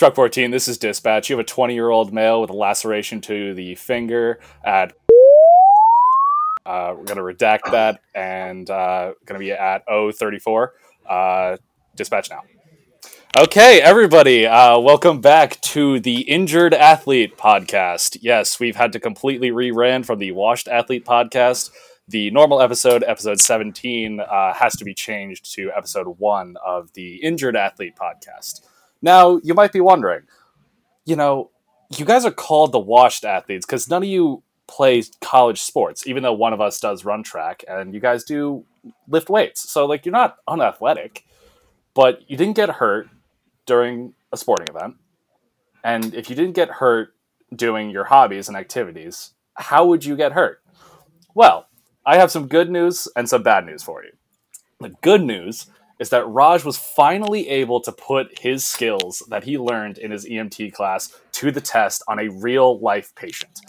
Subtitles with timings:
[0.00, 1.28] Truck 14, this is dispatch.
[1.28, 4.94] You have a 20 year old male with a laceration to the finger at.
[6.64, 10.72] Uh, we're going to redact that and uh, going to be at 034.
[11.06, 11.58] Uh,
[11.96, 12.40] dispatch now.
[13.38, 18.16] Okay, everybody, uh, welcome back to the Injured Athlete podcast.
[18.22, 21.72] Yes, we've had to completely reran from the Washed Athlete podcast.
[22.08, 27.16] The normal episode, episode 17, uh, has to be changed to episode one of the
[27.16, 28.62] Injured Athlete podcast.
[29.02, 30.22] Now, you might be wondering,
[31.04, 31.50] you know,
[31.96, 36.22] you guys are called the washed athletes because none of you play college sports, even
[36.22, 38.64] though one of us does run track and you guys do
[39.08, 39.68] lift weights.
[39.68, 41.24] So, like, you're not unathletic,
[41.94, 43.08] but you didn't get hurt
[43.66, 44.96] during a sporting event.
[45.82, 47.14] And if you didn't get hurt
[47.54, 50.62] doing your hobbies and activities, how would you get hurt?
[51.34, 51.66] Well,
[52.06, 54.12] I have some good news and some bad news for you.
[54.78, 55.66] The good news
[56.00, 60.24] is that Raj was finally able to put his skills that he learned in his
[60.24, 63.60] EMT class to the test on a real life patient.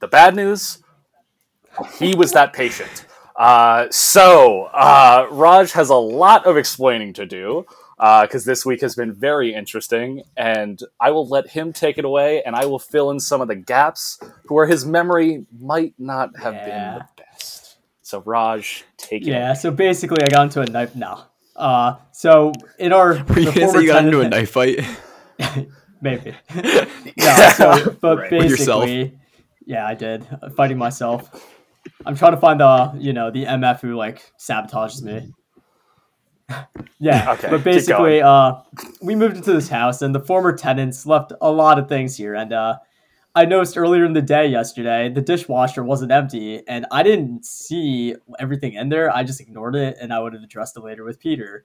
[0.00, 0.82] The bad news,
[1.98, 3.06] he was that patient.
[3.36, 7.64] Uh, so, uh, Raj has a lot of explaining to do
[7.96, 12.04] because uh, this week has been very interesting, and I will let him take it
[12.04, 16.36] away, and I will fill in some of the gaps where his memory might not
[16.38, 16.64] have yeah.
[16.64, 17.19] been the.
[18.10, 19.28] So Raj, take it.
[19.28, 19.52] Yeah.
[19.52, 20.96] So basically, I got into a knife.
[20.96, 21.22] No.
[21.54, 24.80] Uh, so in our Were you gonna say you got into a knife fight?
[26.00, 26.34] maybe.
[27.16, 27.52] yeah.
[27.52, 28.30] So, but right.
[28.30, 29.16] basically,
[29.64, 31.46] yeah, I did fighting myself.
[32.04, 35.32] I'm trying to find the you know the MF who like sabotages me.
[36.98, 38.54] yeah, okay, but basically, uh,
[39.00, 42.34] we moved into this house, and the former tenants left a lot of things here,
[42.34, 42.78] and uh,
[43.34, 48.16] I noticed earlier in the day yesterday the dishwasher wasn't empty, and I didn't see
[48.38, 49.14] everything in there.
[49.14, 51.64] I just ignored it, and I would have addressed it later with Peter.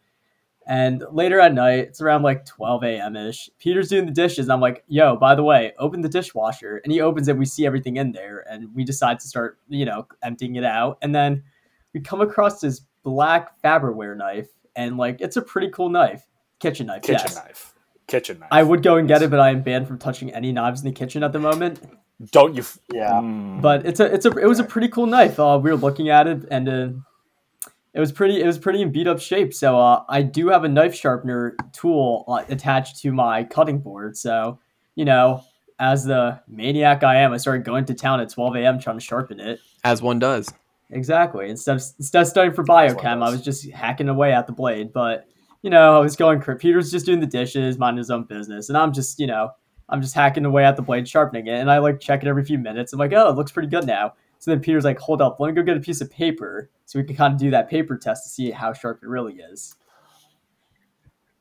[0.67, 3.15] And later at night, it's around like 12 a.m.
[3.15, 3.49] ish.
[3.59, 4.47] Peter's doing the dishes.
[4.47, 6.81] And I'm like, yo, by the way, open the dishwasher.
[6.83, 7.37] And he opens it.
[7.37, 8.43] We see everything in there.
[8.49, 10.97] And we decide to start, you know, emptying it out.
[11.03, 11.43] And then
[11.93, 14.47] we come across this black Farberware knife.
[14.75, 16.25] And like, it's a pretty cool knife.
[16.57, 17.03] Kitchen knife.
[17.03, 17.35] Kitchen yes.
[17.35, 17.74] knife
[18.07, 18.49] kitchen knife.
[18.51, 20.85] I would go and get it, but I am banned from touching any knives in
[20.85, 21.79] the kitchen at the moment.
[22.31, 22.61] Don't you?
[22.61, 23.11] F- yeah.
[23.13, 23.61] Mm.
[23.61, 25.39] But it's a it's a it was a pretty cool knife.
[25.39, 26.87] Uh, we were looking at it and uh,
[27.93, 29.53] it was pretty it was pretty in beat up shape.
[29.53, 34.17] So uh, I do have a knife sharpener tool uh, attached to my cutting board.
[34.17, 34.59] So
[34.95, 35.43] you know,
[35.79, 38.79] as the maniac I am, I started going to town at 12 a.m.
[38.79, 39.59] trying to sharpen it.
[39.83, 40.51] As one does.
[40.91, 41.49] Exactly.
[41.49, 44.93] Instead of instead of studying for biochem, I was just hacking away at the blade,
[44.93, 45.27] but
[45.65, 48.69] you know, I was going, Peter's just doing the dishes, minding his own business.
[48.69, 49.49] And I'm just, you know,
[49.89, 51.55] I'm just hacking away at the blade, sharpening it.
[51.55, 52.93] And I like check it every few minutes.
[52.93, 54.13] I'm like, oh, it looks pretty good now.
[54.37, 56.99] So then Peter's like, hold up, let me go get a piece of paper so
[56.99, 59.73] we can kind of do that paper test to see how sharp it really is.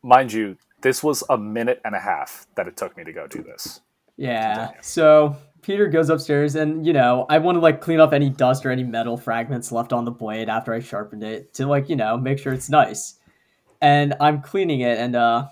[0.02, 3.26] Mind you, this was a minute and a half that it took me to go
[3.26, 3.82] do this.
[4.16, 4.70] Yeah.
[4.80, 8.64] So Peter goes upstairs and, you know, I want to like clean off any dust
[8.64, 11.96] or any metal fragments left on the blade after I sharpened it to like, you
[11.96, 13.18] know, make sure it's nice
[13.84, 15.48] and I'm cleaning it, and uh,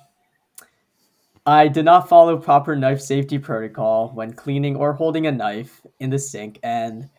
[1.44, 6.09] I did not follow proper knife safety protocol when cleaning or holding a knife in
[6.09, 6.59] the sink.
[6.62, 7.10] And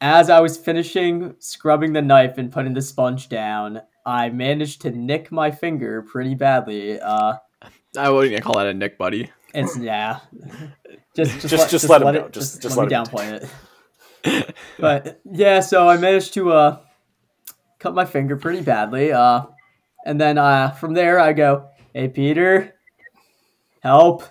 [0.00, 4.92] as I was finishing scrubbing the knife and putting the sponge down, I managed to
[4.92, 7.00] nick my finger pretty badly.
[7.00, 7.34] Uh,
[7.98, 9.28] I wouldn't call that a nick, buddy.
[9.52, 10.20] It's yeah.
[11.16, 13.42] Just just, just, let, just, let, let it, Just, just, let, let me downplay
[14.22, 14.54] it.
[14.78, 16.78] but yeah, so I managed to uh,
[17.80, 19.10] cut my finger pretty badly.
[19.10, 19.46] Uh,
[20.04, 22.74] and then uh, from there, I go, hey, Peter,
[23.80, 24.24] help.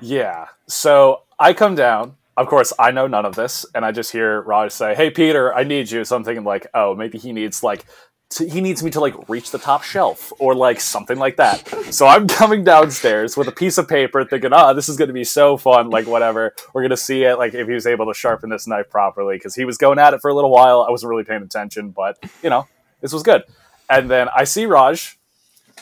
[0.00, 0.46] Yeah.
[0.66, 2.16] So I come down.
[2.36, 5.52] Of course, I know none of this, and I just hear Raj say, "Hey, Peter,
[5.52, 7.84] I need you." So I'm thinking like, "Oh, maybe he needs like
[8.30, 11.66] to, he needs me to like reach the top shelf or like something like that."
[11.92, 15.08] So I'm coming downstairs with a piece of paper, thinking, "Ah, oh, this is going
[15.08, 15.90] to be so fun!
[15.90, 17.38] Like whatever, we're going to see it.
[17.38, 20.14] Like if he was able to sharpen this knife properly, because he was going at
[20.14, 20.86] it for a little while.
[20.88, 22.68] I wasn't really paying attention, but you know,
[23.00, 23.42] this was good."
[23.90, 25.18] And then I see Raj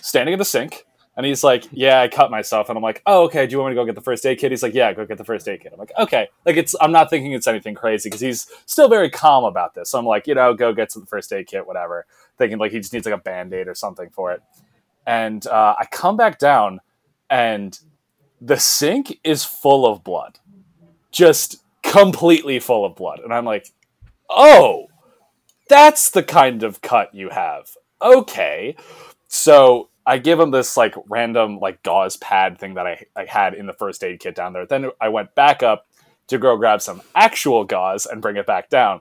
[0.00, 0.84] standing in the sink,
[1.16, 3.46] and he's like, "Yeah, I cut myself." And I'm like, "Oh, okay.
[3.46, 5.04] Do you want me to go get the first aid kit?" He's like, "Yeah, go
[5.04, 7.74] get the first aid kit." I'm like, "Okay." Like it's, I'm not thinking it's anything
[7.74, 9.90] crazy because he's still very calm about this.
[9.90, 12.06] So I'm like, you know, go get some first aid kit, whatever.
[12.38, 14.42] Thinking like he just needs like a band aid or something for it.
[15.06, 16.80] And uh, I come back down,
[17.30, 17.78] and
[18.40, 20.38] the sink is full of blood,
[21.10, 23.20] just completely full of blood.
[23.20, 23.70] And I'm like,
[24.30, 24.88] "Oh."
[25.68, 27.70] That's the kind of cut you have
[28.00, 28.76] okay.
[29.28, 33.54] So I give him this like random like gauze pad thing that I, I had
[33.54, 34.66] in the first aid kit down there.
[34.66, 35.86] Then I went back up
[36.28, 39.00] to go grab some actual gauze and bring it back down.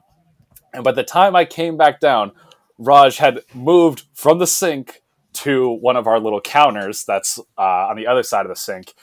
[0.74, 2.32] And by the time I came back down,
[2.78, 5.02] Raj had moved from the sink
[5.34, 8.94] to one of our little counters that's uh, on the other side of the sink,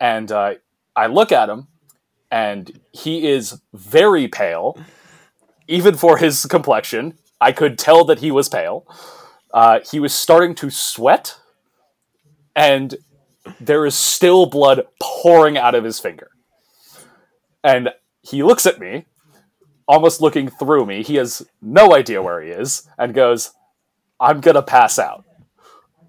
[0.00, 0.54] and uh,
[0.94, 1.68] I look at him,
[2.30, 4.78] and he is very pale,
[5.68, 7.18] even for his complexion.
[7.40, 8.86] I could tell that he was pale.
[9.52, 11.36] Uh, he was starting to sweat,
[12.56, 12.96] and
[13.60, 16.30] there is still blood pouring out of his finger.
[17.62, 17.90] And
[18.22, 19.06] he looks at me,
[19.86, 21.02] almost looking through me.
[21.02, 23.52] He has no idea where he is, and goes,
[24.18, 25.24] I'm going to pass out.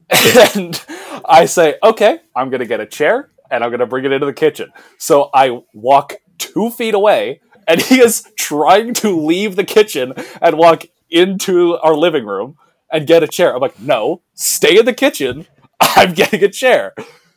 [0.55, 0.81] and
[1.25, 4.11] I say, okay, I'm going to get a chair and I'm going to bring it
[4.11, 4.71] into the kitchen.
[4.97, 10.57] So I walk two feet away, and he is trying to leave the kitchen and
[10.57, 12.57] walk into our living room
[12.93, 13.53] and get a chair.
[13.53, 15.47] I'm like, no, stay in the kitchen.
[15.81, 16.93] I'm getting a chair.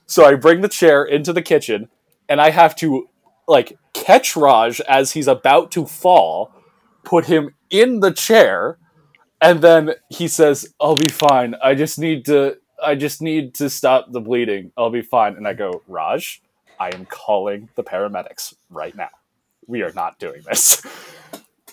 [0.07, 1.89] So I bring the chair into the kitchen,
[2.29, 3.09] and I have to
[3.49, 6.53] like catch Raj as he's about to fall,
[7.05, 8.79] put him in the chair,
[9.41, 11.57] and then he says, "I'll be fine.
[11.63, 14.71] I just need to I just need to stop the bleeding.
[14.77, 16.41] I'll be fine." And I go, "Raj,
[16.79, 19.11] I am calling the paramedics right now.
[19.67, 20.87] We are not doing this."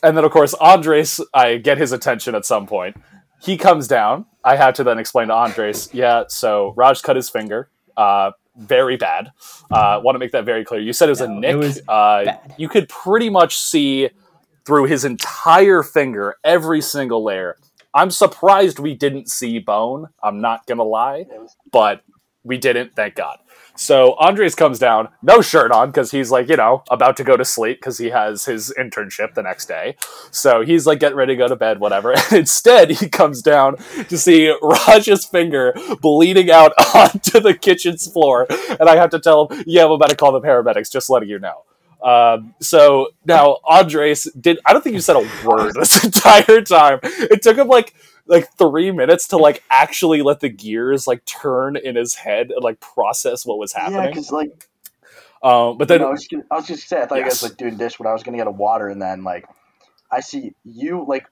[0.05, 2.97] And then of course, Andres, I get his attention at some point.
[3.43, 4.25] He comes down.
[4.43, 7.69] I have to then explain to Andres, "Yeah, so Raj cut his finger.
[7.97, 9.31] Uh, very bad.
[9.71, 10.79] Uh, Want to make that very clear.
[10.79, 11.57] You said it was no, a nick.
[11.57, 14.09] Was uh, you could pretty much see
[14.65, 17.57] through his entire finger, every single layer.
[17.93, 20.07] I'm surprised we didn't see bone.
[20.23, 21.25] I'm not gonna lie,
[21.71, 22.03] but
[22.43, 22.95] we didn't.
[22.95, 23.39] Thank God.
[23.75, 27.35] So Andres comes down, no shirt on, because he's like, you know, about to go
[27.35, 29.95] to sleep because he has his internship the next day.
[30.31, 32.13] So he's like getting ready to go to bed, whatever.
[32.23, 33.77] And instead, he comes down
[34.07, 38.47] to see Raj's finger bleeding out onto the kitchen's floor.
[38.79, 41.29] And I have to tell him, yeah, I'm about to call the paramedics, just letting
[41.29, 41.63] you know.
[42.03, 44.59] Um, so now Andres did.
[44.65, 46.99] I don't think you said a word this entire time.
[47.03, 47.93] It took him like
[48.25, 52.63] like three minutes to like actually let the gears like turn in his head and
[52.63, 54.01] like process what was happening.
[54.01, 54.67] Yeah, because like,
[55.41, 57.25] um, but then you know, I, was gonna, I was just say I thought yes.
[57.25, 59.45] you guys like doing dish when I was gonna get a water and then like
[60.11, 61.25] I see you like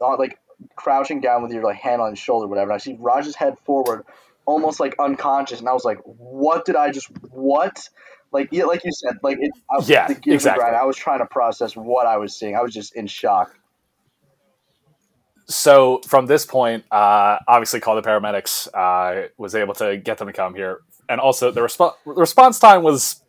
[0.00, 0.38] uh, like
[0.76, 2.70] crouching down with your like hand on his shoulder, whatever.
[2.70, 4.04] And I see Raj's head forward,
[4.46, 7.88] almost like unconscious, and I was like, "What did I just what?"
[8.32, 10.64] Like yeah, like you said, like it, I, yeah, exactly.
[10.64, 12.56] I was trying to process what I was seeing.
[12.56, 13.54] I was just in shock.
[15.46, 18.68] So from this point, uh, obviously, call the paramedics.
[18.72, 20.80] Uh, was able to get them to come here,
[21.10, 23.22] and also the, resp- the response time was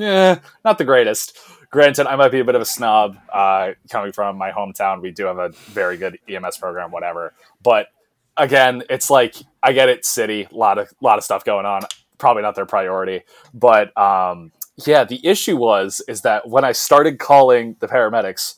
[0.00, 1.38] eh, not the greatest.
[1.70, 5.02] Granted, I might be a bit of a snob uh, coming from my hometown.
[5.02, 7.34] We do have a very good EMS program, whatever.
[7.62, 7.88] But
[8.36, 11.82] again, it's like I get it, city, a lot of lot of stuff going on
[12.18, 13.22] probably not their priority.
[13.54, 14.52] But um,
[14.86, 18.56] yeah, the issue was is that when I started calling the paramedics,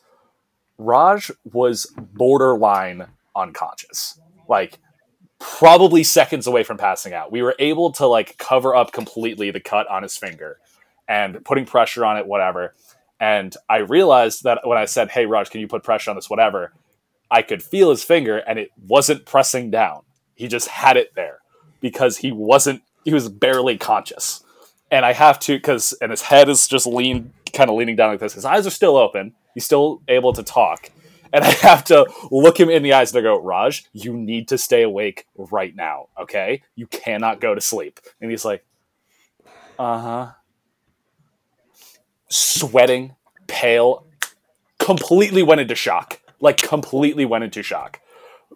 [0.79, 4.19] Raj was borderline unconscious,
[4.49, 4.79] like
[5.39, 7.33] probably seconds away from passing out.
[7.33, 10.59] We were able to like cover up completely the cut on his finger
[11.09, 12.75] and putting pressure on it, whatever.
[13.19, 16.31] And I realized that when I said, "Hey, Raj, can you put pressure on this?"
[16.31, 16.73] Whatever,
[17.31, 20.03] I could feel his finger, and it wasn't pressing down.
[20.35, 21.41] He just had it there
[21.81, 24.45] because he wasn't he was barely conscious.
[24.91, 28.11] And I have to because and his head is just lean kind of leaning down
[28.11, 28.35] like this.
[28.35, 29.35] His eyes are still open.
[29.55, 30.91] He's still able to talk.
[31.33, 34.49] And I have to look him in the eyes and I go, Raj, you need
[34.49, 36.63] to stay awake right now, okay?
[36.75, 38.01] You cannot go to sleep.
[38.21, 38.65] And he's like,
[39.79, 40.33] uh-huh.
[42.29, 43.17] Sweating,
[43.47, 44.07] pale,
[44.79, 46.21] completely went into shock.
[46.41, 48.01] Like completely went into shock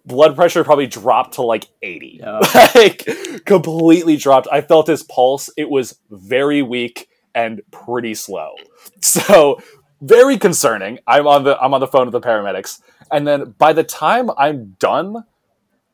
[0.04, 2.20] blood pressure probably dropped to like 80.
[2.22, 2.40] Yeah.
[2.74, 3.08] like
[3.44, 4.48] completely dropped.
[4.50, 5.50] I felt his pulse.
[5.56, 8.54] It was very weak and pretty slow.
[9.00, 9.60] So
[10.00, 10.98] very concerning.
[11.06, 12.80] I'm on the I'm on the phone with the paramedics.
[13.10, 15.24] And then by the time I'm done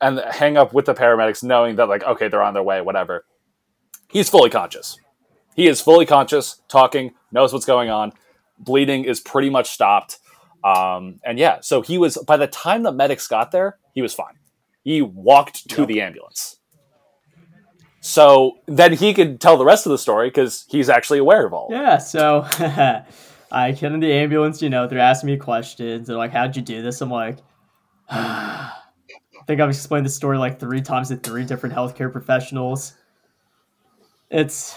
[0.00, 3.24] and hang up with the paramedics knowing that like okay, they're on their way, whatever.
[4.08, 4.98] He's fully conscious.
[5.54, 8.12] He is fully conscious, talking, knows what's going on.
[8.58, 10.18] Bleeding is pretty much stopped.
[10.62, 14.14] Um, and yeah, so he was by the time the medics got there, he was
[14.14, 14.34] fine.
[14.82, 15.88] He walked to yep.
[15.88, 16.58] the ambulance.
[18.00, 21.52] So then he could tell the rest of the story because he's actually aware of
[21.52, 21.68] all.
[21.70, 21.98] Yeah.
[21.98, 22.46] So
[23.52, 24.62] I get in the ambulance.
[24.62, 26.06] You know, they're asking me questions.
[26.06, 27.38] They're like, "How'd you do this?" I'm like,
[28.10, 28.72] I
[29.46, 32.94] think I've explained the story like three times to three different healthcare professionals.
[34.30, 34.74] It's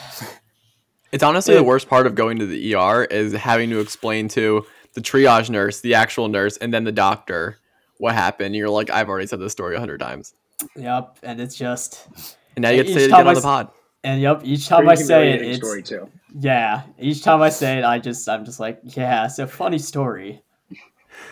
[1.11, 4.27] it's honestly it, the worst part of going to the ER is having to explain
[4.29, 7.57] to the triage nurse, the actual nurse, and then the doctor
[7.97, 8.55] what happened.
[8.55, 10.33] You're like, I've already said this story a hundred times.
[10.75, 12.07] Yep, and it's just.
[12.55, 13.69] And now you get to say it again on the pod.
[14.03, 16.09] And yep, each time I say it, it's story too.
[16.37, 19.79] Yeah, each time I say it, I just I'm just like, yeah, it's a funny
[19.79, 20.43] story.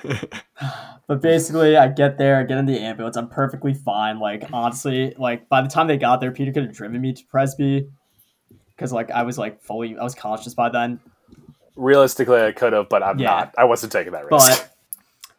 [1.08, 4.20] but basically, I get there, I get in the ambulance, I'm perfectly fine.
[4.20, 7.24] Like honestly, like by the time they got there, Peter could have driven me to
[7.26, 7.90] Presby
[8.70, 11.00] because like I was like fully, I was conscious by then.
[11.76, 13.30] Realistically, I could have, but I'm yeah.
[13.30, 13.56] not.
[13.58, 14.48] I wasn't taking that risk.
[14.48, 14.76] But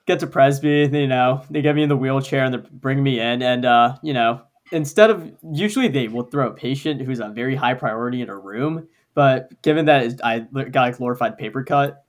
[0.07, 3.21] get to Presby, you know, they get me in the wheelchair and they bring me
[3.21, 7.29] in, and uh, you know, instead of usually they will throw a patient who's a
[7.29, 12.05] very high priority in a room, but given that I got a glorified paper cut,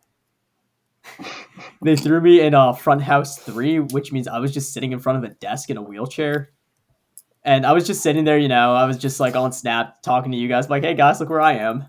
[1.82, 5.00] they threw me in a front house three, which means I was just sitting in
[5.00, 6.52] front of a desk in a wheelchair.
[7.44, 10.32] And I was just sitting there, you know, I was just like on Snap talking
[10.32, 11.86] to you guys, like, hey guys, look where I am.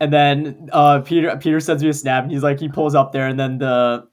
[0.00, 3.12] And then uh, Peter Peter sends me a snap and he's like he pulls up
[3.12, 4.08] there and then the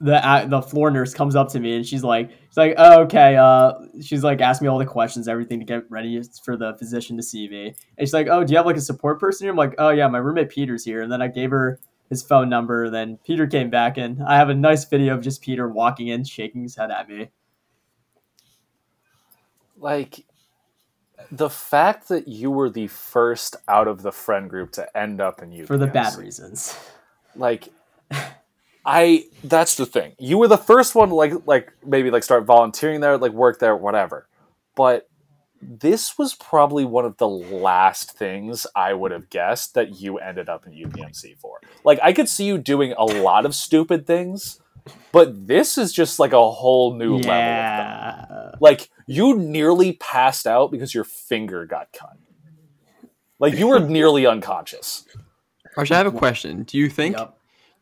[0.00, 3.34] the the floor nurse comes up to me and she's like she's like oh, okay
[3.36, 3.72] uh
[4.02, 7.22] she's like asking me all the questions everything to get ready for the physician to
[7.22, 7.66] see me.
[7.66, 9.52] And she's like oh do you have like a support person here?
[9.52, 11.02] I'm like oh yeah my roommate Peter's here.
[11.02, 11.78] And then I gave her
[12.10, 15.40] his phone number then Peter came back and I have a nice video of just
[15.40, 17.30] Peter walking in shaking his head at me.
[19.78, 20.26] Like
[21.30, 25.42] the fact that you were the first out of the friend group to end up
[25.42, 26.78] in you for the bad reasons
[27.34, 27.68] like
[28.86, 30.14] I that's the thing.
[30.18, 33.74] You were the first one like like maybe like start volunteering there, like work there,
[33.74, 34.28] whatever.
[34.76, 35.08] But
[35.60, 40.48] this was probably one of the last things I would have guessed that you ended
[40.48, 41.60] up in UPMC for.
[41.82, 44.60] Like I could see you doing a lot of stupid things,
[45.12, 48.26] but this is just like a whole new yeah.
[48.28, 48.58] level.
[48.60, 52.16] Like you nearly passed out because your finger got cut.
[53.38, 55.06] Like you were nearly unconscious.
[55.76, 56.62] Arch, I have a question.
[56.62, 57.36] Do you think yep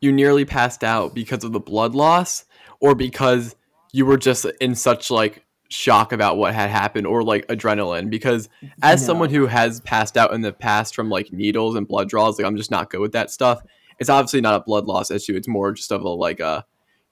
[0.05, 2.45] you nearly passed out because of the blood loss
[2.79, 3.57] or because
[3.93, 8.51] you were just in such like shock about what had happened or like adrenaline because
[8.83, 9.07] as no.
[9.07, 12.47] someone who has passed out in the past from like needles and blood draws like
[12.47, 13.63] i'm just not good with that stuff
[13.99, 16.63] it's obviously not a blood loss issue it's more just of a like a uh,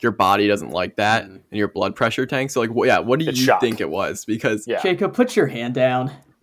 [0.03, 1.35] your body doesn't like that mm.
[1.35, 3.61] and your blood pressure tank so like well, yeah what do it's you shock.
[3.61, 4.81] think it was because yeah.
[4.83, 6.11] jacob put your hand down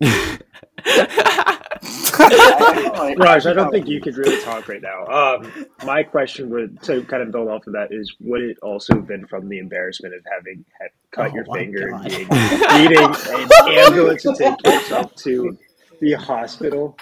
[3.16, 5.06] Raj, I don't think you could really talk right now.
[5.06, 8.94] Um, my question would to kind of build off of that is: Would it also
[8.96, 10.64] have been from the embarrassment of having
[11.10, 12.02] cut oh your finger God.
[12.02, 12.28] and being,
[12.88, 15.58] needing an ambulance to take yourself to
[16.00, 16.98] the hospital?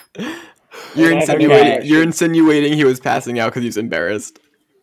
[0.94, 1.86] You're insinuating.
[1.86, 4.38] You're insinuating he was passing out because he was embarrassed.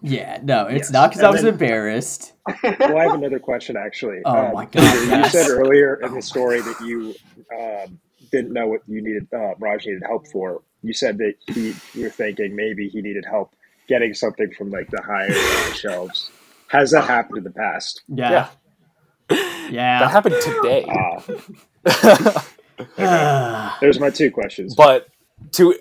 [0.05, 0.91] Yeah, no, it's yes.
[0.91, 2.33] not because I was then, embarrassed.
[2.63, 4.21] Well, I have another question actually.
[4.23, 4.83] Oh um, my god!
[4.83, 5.31] You yes.
[5.31, 7.15] said earlier in the story that you
[7.51, 7.99] um,
[8.31, 10.61] didn't know what you needed, uh, Raj needed help for.
[10.83, 13.55] You said that he, you're thinking maybe he needed help
[13.87, 15.33] getting something from like the higher
[15.73, 16.29] shelves.
[16.67, 18.03] Has that happened in the past?
[18.07, 18.49] Yeah.
[19.29, 19.69] Yeah.
[19.71, 19.99] yeah.
[19.99, 20.85] That happened today.
[21.85, 22.41] Uh,
[23.81, 24.75] There's my two questions.
[24.75, 25.07] But
[25.53, 25.75] to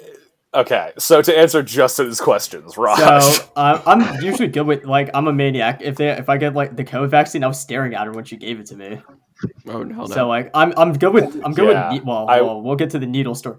[0.55, 2.99] okay, so to answer Justin's questions, Raj.
[2.99, 5.81] So uh, I'm usually good with like I'm a maniac.
[5.83, 8.25] If they if I get like the COVID vaccine, I was staring at her when
[8.25, 9.03] she gave it to me.
[9.69, 10.07] Oh no!
[10.07, 12.91] So like I'm I'm good with I'm good yeah, with well, I, well we'll get
[12.91, 13.59] to the needle story.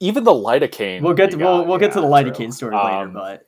[0.00, 1.02] Even the lidocaine.
[1.02, 3.46] We'll get to got, we'll, we'll yeah, get to the lidocaine story um, later, but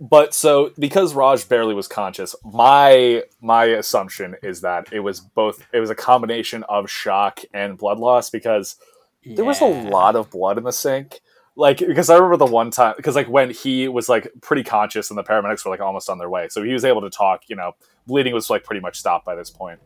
[0.00, 5.66] but so because Raj barely was conscious, my my assumption is that it was both
[5.72, 8.76] it was a combination of shock and blood loss because
[9.22, 9.36] yeah.
[9.36, 11.20] there was a lot of blood in the sink.
[11.60, 15.10] Like because I remember the one time because like when he was like pretty conscious
[15.10, 17.42] and the paramedics were like almost on their way, so he was able to talk.
[17.48, 17.72] You know,
[18.06, 19.78] bleeding was like pretty much stopped by this point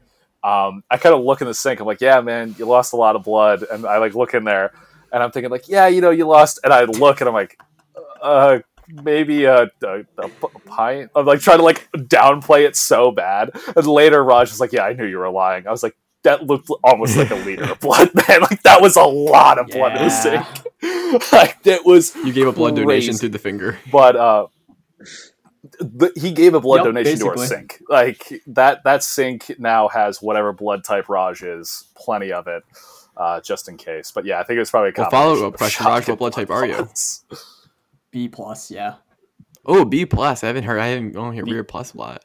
[0.45, 1.81] um, I kind of look in the sink.
[1.81, 3.63] I'm like, yeah, man, you lost a lot of blood.
[3.63, 4.73] And I like look in there
[5.11, 6.61] and I'm thinking like, yeah, you know, you lost.
[6.63, 7.59] And I look and I'm like,
[8.21, 10.29] uh, maybe a, a, a,
[10.67, 11.11] pint.
[11.17, 13.53] I'm like trying to like downplay it so bad.
[13.75, 15.67] And later Raj was like, yeah, I knew you were lying.
[15.67, 18.41] I was like, that looked almost like a liter of blood, man.
[18.41, 20.03] Like that was a lot of blood yeah.
[20.03, 21.33] in the sink.
[21.33, 22.85] like that was you gave a blood crazy.
[22.85, 23.79] donation through the finger.
[23.93, 24.49] But uh,
[25.79, 27.35] the, he gave a blood yep, donation basically.
[27.35, 27.83] to our sink.
[27.89, 32.65] Like that that sink now has whatever blood type Raj is, plenty of it,
[33.17, 34.11] uh, just in case.
[34.11, 35.87] But yeah, I think it was probably a well, follow up question.
[35.87, 36.89] Raj, what blood type are you?
[38.11, 38.95] B plus, yeah.
[39.67, 40.45] Oh, B plus.
[40.45, 40.79] I haven't heard.
[40.79, 42.25] I haven't only heard B plus a lot.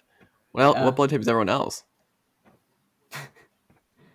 [0.53, 0.85] Well, yeah.
[0.85, 1.83] what blood type is everyone else?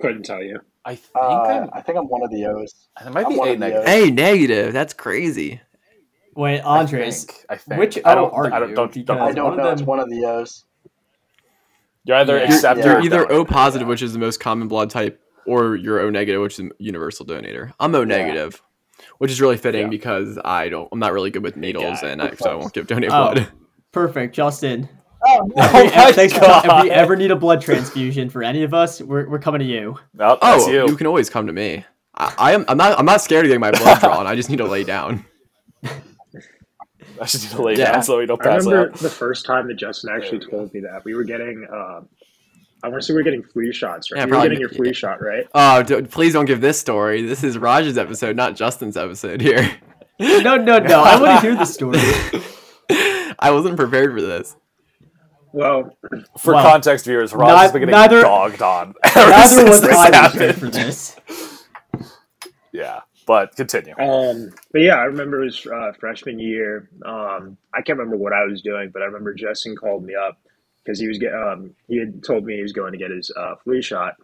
[0.00, 0.60] Couldn't tell you.
[0.84, 2.88] I think uh, i think I'm one of the O's.
[3.04, 3.88] It might I'm be A negative.
[3.88, 4.72] A negative.
[4.72, 5.60] That's crazy.
[6.36, 7.78] Wait, Andres, I think, I think.
[7.78, 8.74] which O I don't, are I don't, you?
[8.74, 9.64] Don't, don't, I don't know.
[9.64, 9.72] Them...
[9.72, 10.64] It's one of the O's.
[12.04, 12.44] You're either yeah.
[12.44, 12.84] accept yeah.
[12.86, 13.90] You're either O positive, yeah.
[13.90, 17.72] which is the most common blood type, or you're O negative, which is universal donator.
[17.80, 18.60] I'm O negative,
[19.18, 20.88] which is really fitting because I don't.
[20.92, 23.48] I'm not really good with needles, and I, so I won't give donate oh, blood.
[23.92, 24.88] Perfect, Justin.
[25.26, 25.54] Oh, no.
[25.56, 26.64] oh my Thanks God.
[26.64, 29.64] if we ever need a blood transfusion for any of us, we're, we're coming to
[29.64, 29.98] you.
[30.14, 30.86] Nope, oh, you.
[30.88, 30.96] you.
[30.96, 31.84] can always come to me.
[32.14, 32.64] I, I am.
[32.68, 32.98] I'm not.
[32.98, 34.26] I'm not scared of getting my blood drawn.
[34.26, 35.24] I just need to lay down.
[35.82, 37.92] I just need to lay yeah.
[37.92, 38.98] down so we don't pass I remember out.
[38.98, 41.66] the first time that Justin actually told me that we were getting.
[41.72, 42.08] Um,
[42.82, 44.18] I want to say we are getting flu shots, right?
[44.18, 44.92] Yeah, you were getting your flu yeah.
[44.92, 45.46] shot, right?
[45.54, 47.22] Oh, please don't give this story.
[47.22, 49.70] This is Raj's episode, not Justin's episode here.
[50.20, 51.02] no, no, no.
[51.02, 51.98] I want to hear the story.
[53.38, 54.54] I wasn't prepared for this.
[55.54, 55.96] Well,
[56.36, 58.96] for well, context viewers, Raj has been getting neither, dogged on.
[59.14, 61.16] Neither was I prepared for this.
[62.72, 63.94] Yeah, but continue.
[63.96, 66.90] Um, but yeah, I remember it was uh, freshman year.
[67.06, 70.38] Um, I can't remember what I was doing, but I remember Justin called me up
[70.82, 73.30] because he was get, um, he had told me he was going to get his
[73.36, 74.16] uh, flu shot,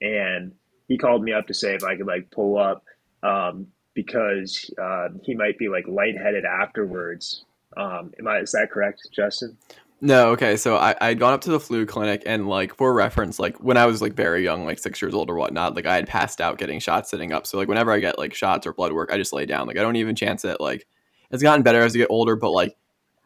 [0.00, 0.50] and
[0.88, 2.82] he called me up to say if I could like pull up
[3.22, 7.44] um, because uh, he might be like lightheaded afterwards.
[7.76, 9.56] Um, am I is that correct, Justin?
[10.04, 10.56] No, okay.
[10.56, 13.76] So I I'd gone up to the flu clinic and like for reference, like when
[13.76, 16.40] I was like very young, like six years old or whatnot, like I had passed
[16.40, 17.46] out getting shots sitting up.
[17.46, 19.68] So like whenever I get like shots or blood work, I just lay down.
[19.68, 20.60] Like I don't even chance it.
[20.60, 20.88] Like
[21.30, 22.76] it's gotten better as you get older, but like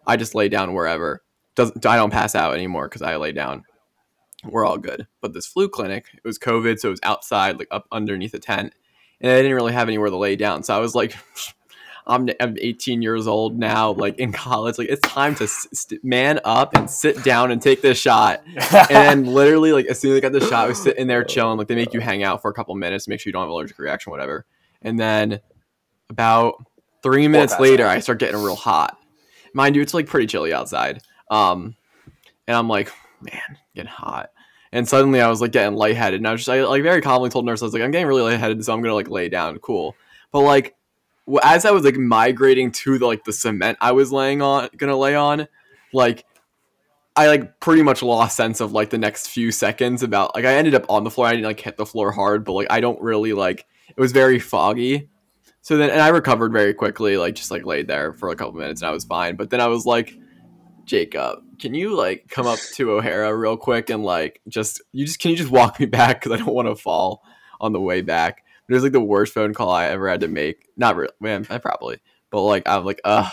[0.07, 1.23] I just lay down wherever.
[1.55, 3.65] Doesn't I don't pass out anymore because I lay down.
[4.45, 5.07] We're all good.
[5.23, 8.39] But this flu clinic, it was COVID, so it was outside, like up underneath a
[8.39, 8.75] tent,
[9.23, 10.63] and I didn't really have anywhere to lay down.
[10.63, 11.17] So I was like.
[12.07, 14.79] I'm, I'm 18 years old now, like in college.
[14.79, 18.45] Like it's time to st- man up and sit down and take this shot.
[18.91, 21.59] and literally, like as soon as I got the shot, I was sitting there chilling.
[21.59, 23.51] Like they make you hang out for a couple minutes, make sure you don't have
[23.51, 24.47] allergic reaction, whatever.
[24.83, 25.41] And then
[26.09, 26.65] about
[27.03, 28.97] three minutes later, I start getting real hot.
[29.53, 31.03] Mind you, it's like pretty chilly outside.
[31.31, 31.75] Um,
[32.47, 34.31] and I'm like, man, getting hot.
[34.71, 37.31] And suddenly I was like getting lightheaded, and I was just I, like very calmly
[37.31, 39.59] told nurse I was like, I'm getting really lightheaded, so I'm gonna like lay down.
[39.59, 39.97] Cool.
[40.31, 40.77] But like
[41.43, 44.97] as I was like migrating to the like the cement I was laying on, gonna
[44.97, 45.49] lay on,
[45.93, 46.25] like
[47.17, 50.55] I like pretty much lost sense of like the next few seconds about like I
[50.55, 51.27] ended up on the floor.
[51.27, 54.13] I didn't like hit the floor hard, but like I don't really like it was
[54.13, 55.09] very foggy.
[55.63, 58.55] So then and I recovered very quickly, like just like laid there for a couple
[58.55, 59.37] minutes and I was fine.
[59.37, 60.15] But then I was like,
[60.85, 65.19] Jacob, can you like come up to O'Hara real quick and like just you just
[65.19, 67.23] can you just walk me back because I don't want to fall
[67.61, 68.45] on the way back.
[68.69, 70.69] It was like the worst phone call I ever had to make.
[70.77, 71.47] Not really, man.
[71.51, 71.99] I probably,
[72.31, 73.31] but like I'm like, ugh.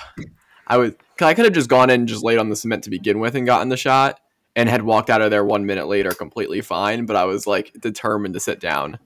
[0.68, 0.96] I would.
[1.22, 3.36] I could have just gone in and just laid on the cement to begin with
[3.36, 4.20] and gotten the shot,
[4.56, 7.06] and had walked out of there one minute later completely fine.
[7.06, 9.00] But I was like determined to sit down.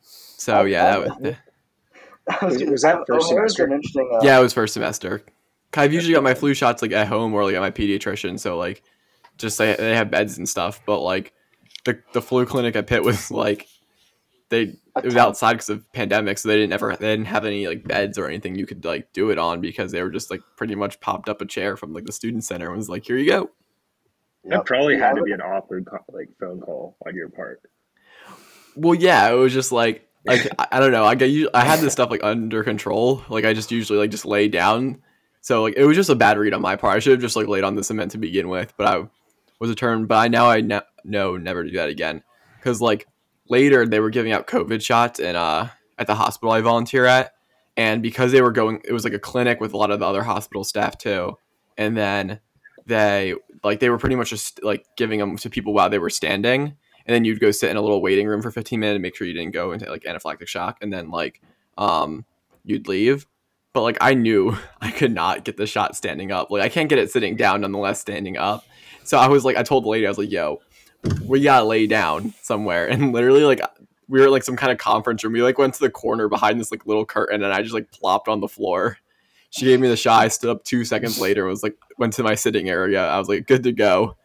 [0.00, 1.34] So yeah, that was.
[2.42, 3.72] Was, was that first semester?
[3.72, 5.22] Uh, yeah, it was first semester.
[5.74, 8.56] I've usually got my flu shots like at home or like at my pediatrician, so
[8.56, 8.82] like
[9.38, 10.80] just they, they have beds and stuff.
[10.86, 11.32] But like
[11.84, 13.68] the the flu clinic at Pitt was like
[14.48, 14.62] they
[14.96, 17.84] it was outside because of pandemic, so they didn't ever they didn't have any like
[17.84, 20.74] beds or anything you could like do it on because they were just like pretty
[20.74, 23.28] much popped up a chair from like the student center and was like, here you
[23.28, 23.50] go.
[24.44, 27.60] That probably had to be an awkward like phone call on your part.
[28.76, 31.04] Well, yeah, it was just like like I, don't know.
[31.04, 33.22] I get I had this stuff like under control.
[33.28, 35.02] Like I just usually like just lay down.
[35.40, 36.96] So like it was just a bad read on my part.
[36.96, 39.04] I should have just like laid on the cement to begin with, but I
[39.58, 40.06] was a turn.
[40.06, 42.22] But I now I ne- know never to do that again
[42.58, 43.06] because like
[43.48, 47.32] later they were giving out COVID shots and uh, at the hospital I volunteer at,
[47.76, 50.06] and because they were going, it was like a clinic with a lot of the
[50.06, 51.36] other hospital staff too,
[51.76, 52.40] and then
[52.86, 56.10] they like they were pretty much just like giving them to people while they were
[56.10, 59.00] standing, and then you'd go sit in a little waiting room for 15 minutes to
[59.00, 61.40] make sure you didn't go into like anaphylactic shock, and then like
[61.78, 62.24] um
[62.64, 63.26] you'd leave.
[63.72, 66.50] But like I knew I could not get the shot standing up.
[66.50, 68.64] Like I can't get it sitting down, nonetheless standing up.
[69.04, 70.60] So I was like, I told the lady, I was like, "Yo,
[71.24, 72.88] we gotta lay down somewhere.
[72.88, 73.60] And literally like
[74.08, 75.32] we were like some kind of conference room.
[75.32, 77.90] We like went to the corner behind this like little curtain and i just like
[77.90, 78.98] plopped on the floor.
[79.50, 80.22] She gave me the shot.
[80.22, 83.06] I stood up two seconds later was like went to my sitting area.
[83.06, 84.16] I was like good to go.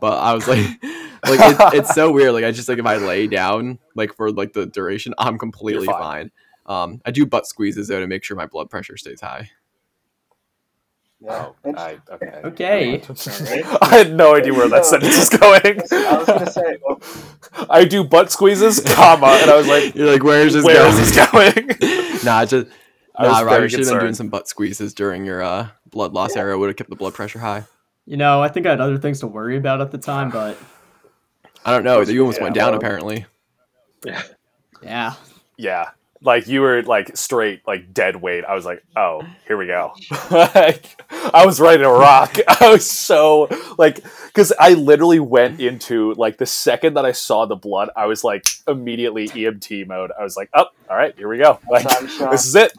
[0.00, 0.58] But i was like
[1.28, 2.32] like it, it's so weird.
[2.32, 5.86] Like i just like if i lay down like for like the duration i'm completely
[5.86, 5.98] fine.
[5.98, 6.30] fine.
[6.66, 9.50] Um i do butt squeezes though to make sure my blood pressure stays high
[11.20, 11.48] yeah.
[11.64, 12.40] Oh, I, okay.
[12.44, 13.02] Okay.
[13.82, 15.80] I had no idea where that sentence was going.
[15.90, 16.78] I was gonna say.
[16.82, 17.00] Well,
[17.70, 20.76] I do butt squeezes, comma, and I was like, "You're like, where is this where
[20.76, 21.00] going?
[21.00, 22.20] Is this going?
[22.24, 22.68] nah, just
[23.18, 23.40] nah.
[23.40, 26.42] Roger should have been doing some butt squeezes during your uh, blood loss yeah.
[26.42, 26.58] era.
[26.58, 27.64] Would have kept the blood pressure high.
[28.06, 30.56] You know, I think I had other things to worry about at the time, but
[31.64, 32.00] I don't know.
[32.00, 33.26] You almost yeah, went down, well, apparently.
[34.04, 34.22] Yeah.
[34.82, 35.14] Yeah.
[35.56, 35.90] Yeah
[36.22, 38.44] like you were like straight like dead weight.
[38.44, 39.92] I was like oh here we go.
[40.30, 42.36] Like i was ready to rock.
[42.48, 47.46] I was so like because i literally went into like the second that i saw
[47.46, 50.10] the blood i was like immediately emt mode.
[50.18, 51.60] I was like oh all right here we go.
[51.70, 51.84] Like
[52.30, 52.72] this is it.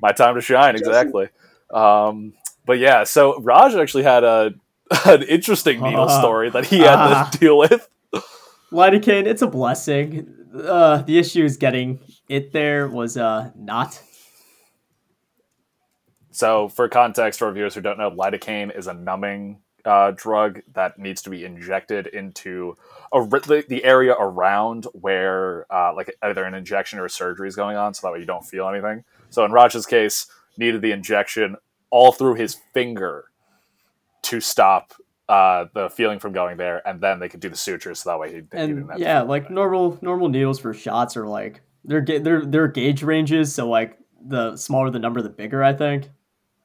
[0.00, 1.28] My time to shine exactly.
[1.72, 2.34] Um
[2.66, 4.54] but yeah so raj actually had a
[5.06, 7.88] an interesting needle uh, story that he had uh, to deal with.
[8.72, 14.02] Lidocaine it's a blessing uh, the issue is getting it there was uh not.
[16.32, 20.98] So, for context, for viewers who don't know, lidocaine is a numbing uh, drug that
[20.98, 22.76] needs to be injected into
[23.12, 23.20] a,
[23.68, 27.94] the, area around where, uh, like, either an injection or a surgery is going on,
[27.94, 29.04] so that way you don't feel anything.
[29.30, 31.56] So, in Raj's case, needed the injection
[31.90, 33.24] all through his finger
[34.22, 34.92] to stop
[35.30, 38.18] uh, the feeling from going there, and then they could do the sutures so that
[38.18, 38.42] way he.
[38.50, 43.04] And he yeah, like normal normal needles for shots are like they're they're they're gauge
[43.04, 43.54] ranges.
[43.54, 45.62] So like the smaller the number, the bigger.
[45.62, 46.10] I think,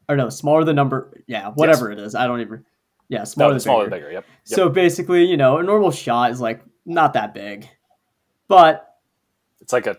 [0.10, 1.13] or no, smaller the number.
[1.28, 1.99] Yeah, whatever yes.
[1.99, 2.15] it is.
[2.15, 2.65] I don't even.
[3.08, 3.95] Yeah, smaller no, the smaller bigger.
[3.97, 4.12] bigger.
[4.13, 4.25] Yep.
[4.47, 4.58] yep.
[4.58, 7.69] So basically, you know, a normal shot is like not that big,
[8.47, 8.95] but
[9.62, 9.95] it's like a.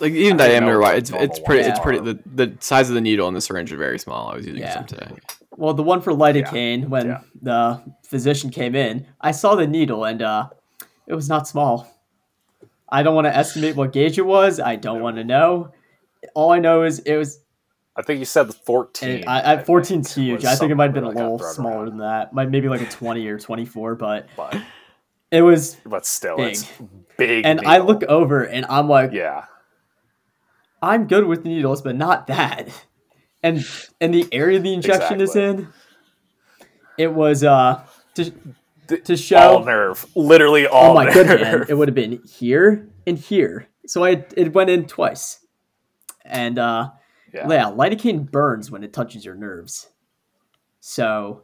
[0.00, 1.68] like even diameter wise, it's it's pretty.
[1.68, 1.98] It's pretty.
[1.98, 4.30] The, the size of the needle and the syringe are very small.
[4.30, 4.72] I was using yeah.
[4.72, 5.10] some today.
[5.56, 6.86] Well, the one for lidocaine, yeah.
[6.86, 7.20] when yeah.
[7.40, 10.48] the physician came in, I saw the needle and uh,
[11.06, 11.88] it was not small.
[12.88, 14.60] I don't want to estimate what gauge it was.
[14.60, 15.72] I don't want to know.
[16.34, 17.40] All I know is it was.
[17.96, 19.24] I think you said 14.
[19.28, 20.44] I, I, 14's huge.
[20.44, 21.86] I think it might have been like a little smaller around.
[21.90, 22.32] than that.
[22.32, 24.60] Might maybe like a 20 or 24, but, but
[25.30, 25.76] it was.
[25.86, 26.54] But still, big.
[26.54, 26.72] it's
[27.16, 27.46] big.
[27.46, 27.72] And needle.
[27.72, 29.44] I look over and I'm like, yeah,
[30.82, 32.68] I'm good with needles, but not that
[33.44, 33.64] and
[34.00, 35.24] and the area the injection exactly.
[35.24, 35.68] is in,
[36.98, 38.32] it was uh to
[39.04, 40.92] to show all nerve, literally all.
[40.92, 41.14] Oh my nerve.
[41.14, 43.68] goodness, it would have been here and here.
[43.86, 45.44] So I it went in twice,
[46.24, 46.90] and uh,
[47.32, 49.88] yeah, yeah lidocaine burns when it touches your nerves.
[50.80, 51.43] So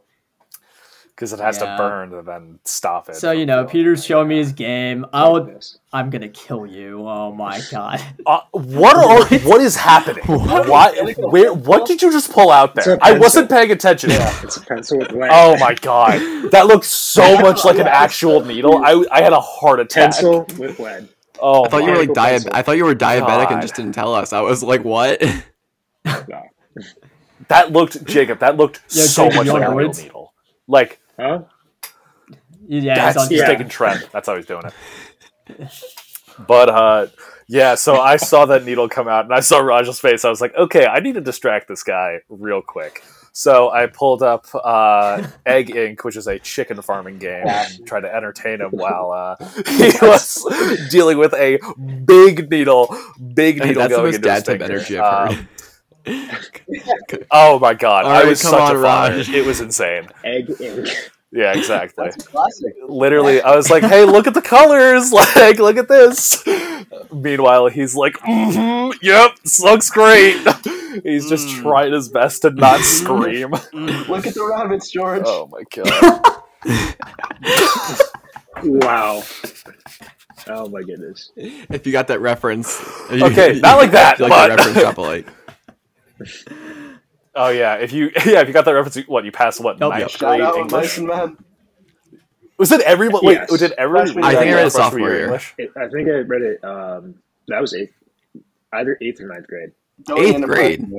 [1.21, 1.77] because it has yeah.
[1.77, 3.15] to burn and then stop it.
[3.15, 5.05] So you know, Peter's showing me his game.
[5.13, 5.47] I'll,
[5.93, 7.07] I'm gonna kill you.
[7.07, 8.01] Oh my god!
[8.25, 10.23] Uh, what are what is happening?
[10.25, 11.13] Why?
[11.19, 11.53] Where?
[11.53, 12.97] What did you just pull out there?
[13.03, 14.09] I wasn't paying attention.
[14.09, 15.29] Yeah, it's a pencil with lead.
[15.31, 18.83] Oh my god, that looks so much like an actual needle.
[18.83, 20.13] I I had a heart attack.
[20.13, 21.07] Pencil with lead.
[21.39, 22.49] Oh, I thought you were like diabetic.
[22.51, 23.51] I thought you were diabetic god.
[23.53, 24.33] and just didn't tell us.
[24.33, 25.19] I was like, what?
[27.47, 28.39] that looked Jacob.
[28.39, 30.31] That looked yeah, so much like a real needle.
[30.71, 31.43] Like Huh?
[32.67, 33.45] Yeah, that's he's yeah.
[33.45, 34.09] taking Trent.
[34.11, 35.69] That's how he's doing it.
[36.47, 37.07] But uh,
[37.47, 40.25] yeah, so I saw that needle come out, and I saw Raj's face.
[40.25, 43.03] I was like, okay, I need to distract this guy real quick.
[43.33, 48.01] So I pulled up uh, Egg Inc., which is a chicken farming game, and tried
[48.01, 49.35] to entertain him while uh,
[49.67, 50.47] he was
[50.89, 51.59] dealing with a
[52.05, 52.95] big needle,
[53.33, 54.63] big needle hey, going into his finger.
[54.63, 55.47] energy I've heard.
[57.31, 58.05] oh my god!
[58.05, 59.19] Right, I was such on, a fire.
[59.19, 60.07] It was insane.
[60.23, 60.89] Egg Inc.
[61.33, 62.05] Yeah, exactly.
[62.05, 62.73] That's classic.
[62.87, 65.13] Literally, I was like, "Hey, look at the colors!
[65.35, 66.43] Like, look at this."
[67.11, 70.35] Meanwhile, he's like, mm-hmm, "Yep, this looks great."
[71.03, 71.61] he's just mm.
[71.61, 73.51] trying his best to not scream.
[73.51, 75.23] look at the rabbits, George.
[75.25, 76.43] Oh my god!
[78.63, 79.23] wow.
[80.47, 81.31] Oh my goodness!
[81.37, 82.77] If you got that reference,
[83.09, 84.19] okay, you, not like that.
[84.19, 84.49] like but...
[84.49, 85.27] reference, drop a like.
[87.33, 89.93] Oh yeah, if you yeah if you got that reference, what you passed what nope,
[89.93, 90.99] ninth grade English?
[90.99, 91.37] Man.
[92.57, 93.21] Was it everyone?
[93.23, 93.57] Wait, yes.
[93.57, 94.23] did everyone?
[94.23, 95.23] I think I read it sophomore year.
[95.23, 95.55] English?
[95.57, 96.63] It, I think I read it.
[96.63, 97.15] Um,
[97.47, 97.93] that was eighth,
[98.73, 99.71] either eighth or ninth grade.
[100.15, 100.91] Eighth grade.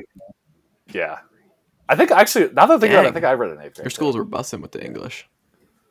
[0.93, 1.19] Yeah,
[1.89, 3.61] I think actually now that I think about it, I think I read it in
[3.61, 3.85] eighth grade.
[3.85, 5.29] Your schools were busting with the English.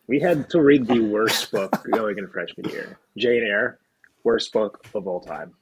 [0.07, 3.79] We had to read the worst book going in freshman year, Jane Eyre,
[4.23, 5.53] worst book of all time.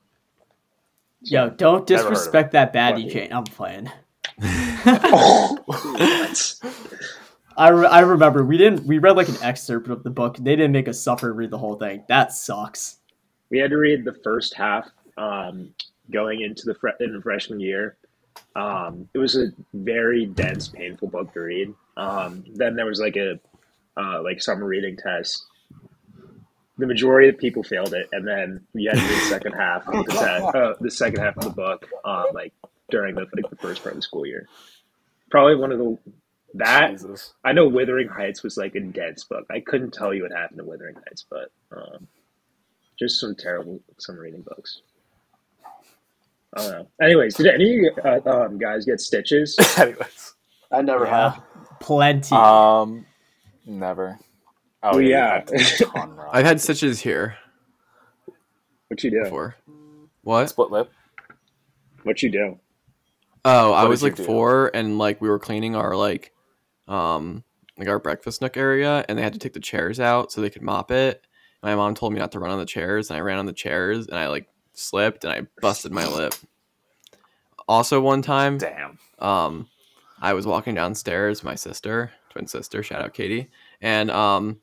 [1.21, 3.31] Yo, don't disrespect that baddie Jane.
[3.33, 3.91] I'm playing.
[4.41, 5.57] oh,
[7.57, 10.37] I, re- I remember we didn't we read like an excerpt of the book.
[10.37, 12.03] They didn't make us suffer read the whole thing.
[12.07, 12.97] That sucks.
[13.49, 15.73] We had to read the first half um,
[16.11, 17.97] going into the fre- in the freshman year.
[18.55, 21.73] Um, it was a very dense, painful book to read.
[21.97, 23.39] Um, then there was like a
[23.97, 25.45] uh, like summer reading test
[26.79, 29.87] the majority of people failed it, and then we had to do the second half
[29.87, 32.53] of the set, uh, the second half of the book, um, like
[32.89, 34.47] during the like the first part of the school year.
[35.29, 35.97] Probably one of the
[36.55, 37.33] that Jesus.
[37.43, 39.45] I know Wuthering Heights was like a dense book.
[39.51, 42.07] I couldn't tell you what happened to Wuthering Heights, but um,
[42.97, 44.81] just some terrible some reading books.
[46.55, 46.87] I don't know.
[47.01, 49.57] Anyways, did any of you uh, um, guys get stitches?
[49.77, 50.33] Anyways,
[50.71, 51.31] I never yeah.
[51.31, 51.43] have.
[51.81, 52.35] Plenty.
[52.35, 53.05] Um,
[53.65, 54.17] never.
[54.81, 55.43] Oh yeah,
[56.31, 57.37] I've had stitches here.
[58.87, 59.23] What you do?
[59.23, 59.55] Before.
[60.23, 60.49] What?
[60.49, 60.91] Split lip.
[62.03, 62.59] What you do?
[63.43, 66.31] Oh, what I was like four, and like we were cleaning our like,
[66.87, 67.43] um,
[67.77, 70.49] like our breakfast nook area, and they had to take the chairs out so they
[70.49, 71.25] could mop it.
[71.61, 73.53] My mom told me not to run on the chairs, and I ran on the
[73.53, 76.33] chairs, and I like slipped, and I busted my lip.
[77.67, 79.67] Also, one time, damn, um,
[80.21, 83.49] I was walking downstairs, my sister, twin sister, shout out Katie,
[83.81, 84.59] and um,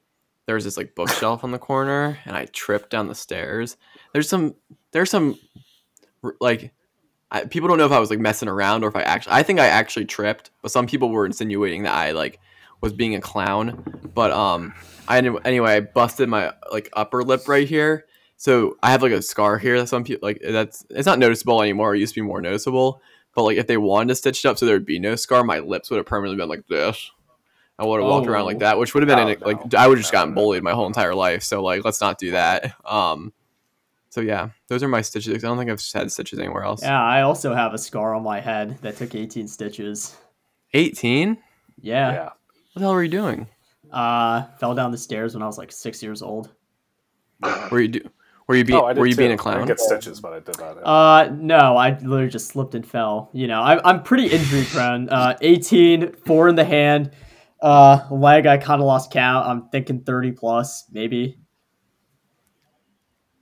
[0.47, 3.77] there was this like bookshelf on the corner and I tripped down the stairs.
[4.13, 4.55] There's some
[4.93, 5.39] there's some
[6.41, 6.73] like
[7.31, 9.33] I, people don't know if I was like messing around or if I actually.
[9.35, 12.39] I think I actually tripped, but some people were insinuating that I like
[12.81, 13.83] was being a clown.
[14.15, 14.75] But um,
[15.09, 18.07] I anyway, I busted my like upper lip right here,
[18.37, 19.79] so I have like a scar here.
[19.79, 21.95] That some people like that's it's not noticeable anymore.
[21.95, 23.03] It used to be more noticeable.
[23.35, 25.45] But like if they wanted to stitch it up so there would be no scar,
[25.45, 27.11] my lips would have permanently been like this.
[27.79, 28.11] I would have oh.
[28.11, 28.61] walked around like oh.
[28.61, 30.87] that, which would have been no, like I would have just gotten bullied my whole
[30.87, 31.43] entire life.
[31.43, 32.75] So like let's not do that.
[32.85, 33.33] Um,
[34.09, 35.45] so yeah, those are my stitches.
[35.45, 36.83] I don't think I've had stitches anywhere else.
[36.83, 40.17] Yeah, I also have a scar on my head that took 18 stitches.
[40.73, 41.37] 18?
[41.81, 42.13] Yeah.
[42.13, 42.25] Yeah.
[42.25, 42.35] What
[42.75, 43.47] the hell were you doing?
[43.93, 46.51] Uh, fell down the stairs when I was like six years old.
[47.71, 48.01] Were you do?
[48.49, 48.79] Were you being?
[48.79, 49.19] Oh, were you too.
[49.19, 49.61] being a clown?
[49.61, 50.79] I get stitches, but I did not.
[50.83, 53.29] Uh, no, I literally just slipped and fell.
[53.33, 55.09] You know, I, I'm pretty injury prone.
[55.09, 57.11] Uh, 18, four in the hand.
[57.61, 59.47] Uh, leg, I kind of lost count.
[59.47, 61.39] I'm thinking 30 plus, maybe.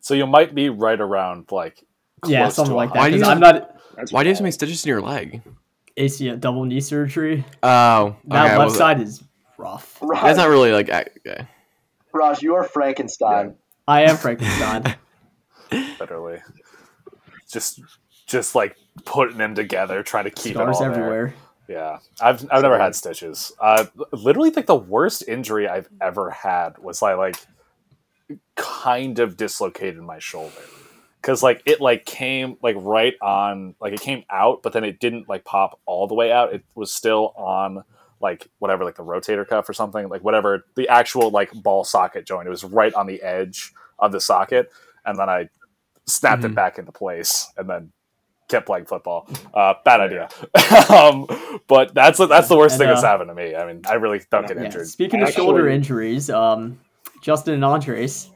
[0.00, 1.83] So you might be right around like
[2.27, 2.98] yeah, something like that.
[2.98, 3.77] Why do you, I'm not.
[4.11, 5.42] Why do you have so many stitches in your leg?
[5.96, 7.44] ACL double knee surgery.
[7.62, 9.22] Oh, that okay, left side is
[9.57, 9.98] rough.
[10.03, 11.46] Raj, That's not really like okay.
[12.12, 13.46] Raj, you are Frankenstein.
[13.46, 13.53] Yeah.
[13.87, 14.96] I am Frankenstein.
[16.00, 16.40] Literally,
[17.50, 17.81] just
[18.27, 21.27] just like putting them together, trying to keep Scars it all everywhere.
[21.27, 21.35] There.
[21.68, 23.53] Yeah, I've I've never had stitches.
[23.59, 27.37] Uh, literally, like the worst injury I've ever had was I like
[28.57, 30.61] kind of dislocated my shoulder
[31.20, 35.00] because like it like came like right on like it came out but then it
[35.00, 37.83] didn't like pop all the way out it was still on
[38.20, 42.27] like whatever like the rotator cuff or something like whatever the actual like ball socket
[42.27, 44.70] joint it was right on the edge of the socket
[45.05, 45.48] and then i
[46.07, 46.53] snapped mm-hmm.
[46.53, 47.90] it back into place and then
[48.48, 50.28] kept playing football uh, bad idea
[50.90, 51.26] um,
[51.66, 53.94] but that's that's the worst and, thing uh, that's happened to me i mean i
[53.94, 56.78] really don't get yeah, injured speaking of shoulder injuries um
[57.24, 58.28] Justin and Andres.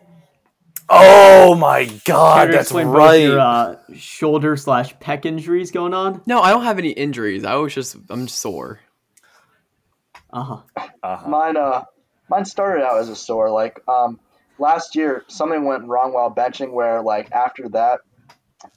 [0.89, 3.17] Oh my god, that's right.
[3.17, 6.23] Your, uh, shoulder slash pec injuries going on?
[6.25, 7.45] No, I don't have any injuries.
[7.45, 8.81] I was just I'm sore.
[10.33, 10.61] Uh huh.
[11.03, 11.29] Uh-huh.
[11.29, 11.85] Mine uh,
[12.31, 13.51] mine started out as a sore.
[13.51, 14.19] Like um,
[14.59, 16.73] last year something went wrong while benching.
[16.73, 18.01] Where like after that,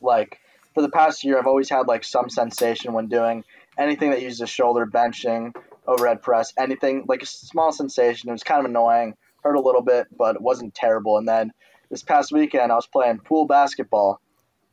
[0.02, 0.40] like
[0.74, 3.44] for the past year, I've always had like some sensation when doing
[3.78, 5.54] anything that uses shoulder benching,
[5.88, 8.30] overhead press, anything like a small sensation.
[8.30, 11.18] It was kind of annoying hurt a little bit, but it wasn't terrible.
[11.18, 11.52] And then
[11.90, 14.22] this past weekend, I was playing pool basketball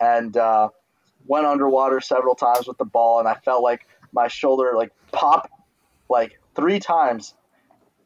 [0.00, 0.68] and uh,
[1.26, 5.50] went underwater several times with the ball, and I felt like my shoulder like pop
[6.08, 7.34] like three times,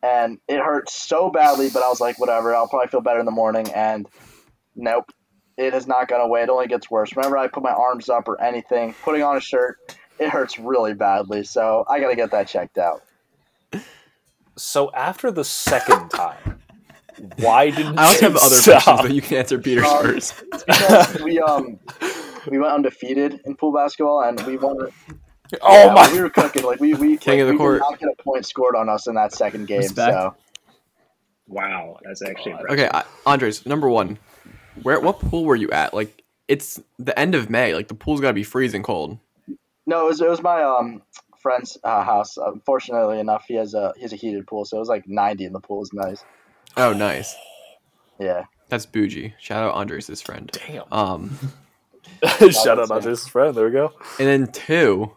[0.02, 1.68] and it hurt so badly.
[1.72, 3.70] But I was like, whatever, I'll probably feel better in the morning.
[3.72, 4.08] And
[4.74, 5.12] nope,
[5.56, 6.42] it has not gone away.
[6.42, 7.10] It only gets worse.
[7.14, 10.94] Whenever I put my arms up or anything, putting on a shirt, it hurts really
[10.94, 11.44] badly.
[11.44, 13.02] So I got to get that checked out.
[14.56, 16.60] So after the second time,
[17.36, 18.82] why didn't I also have other stop?
[18.82, 20.42] questions, but you can answer Peter's um, first.
[20.50, 21.78] because we um
[22.50, 24.88] we went undefeated in pool basketball and we won.
[25.60, 26.10] Oh yeah, my!
[26.12, 27.74] We were cooking like we we king like, of the we court.
[27.82, 29.80] Did not get a point scored on us in that second game.
[29.80, 30.12] Respect.
[30.12, 30.34] So
[31.46, 32.88] wow, that's actually okay.
[33.26, 34.18] Andres, number one,
[34.82, 35.94] where what pool were you at?
[35.94, 37.74] Like it's the end of May.
[37.74, 39.18] Like the pool's got to be freezing cold.
[39.86, 41.02] No, it was, it was my um
[41.42, 42.36] friend's uh, house.
[42.36, 45.44] Unfortunately enough, he has a he has a heated pool, so it was like 90
[45.44, 45.78] in the pool.
[45.78, 46.24] It was nice.
[46.76, 47.34] Oh, nice.
[48.18, 48.44] Yeah.
[48.68, 49.34] That's bougie.
[49.38, 50.50] Shout out Andres' friend.
[50.66, 50.84] Damn.
[50.90, 51.38] Um,
[52.50, 53.54] Shout out Andres' friend.
[53.54, 53.92] There we go.
[54.18, 55.12] And then two,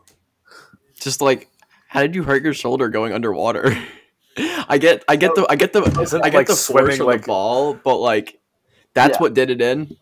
[0.99, 1.49] just like,
[1.87, 3.77] how did you hurt your shoulder going underwater?
[4.67, 5.81] I get, I get the, I get the,
[6.21, 8.39] I get like the swimming like the ball, but like,
[8.95, 9.21] that's yeah.
[9.21, 9.95] what did it in.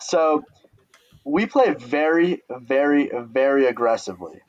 [0.00, 0.44] So,
[1.24, 4.40] we play very, very, very aggressively.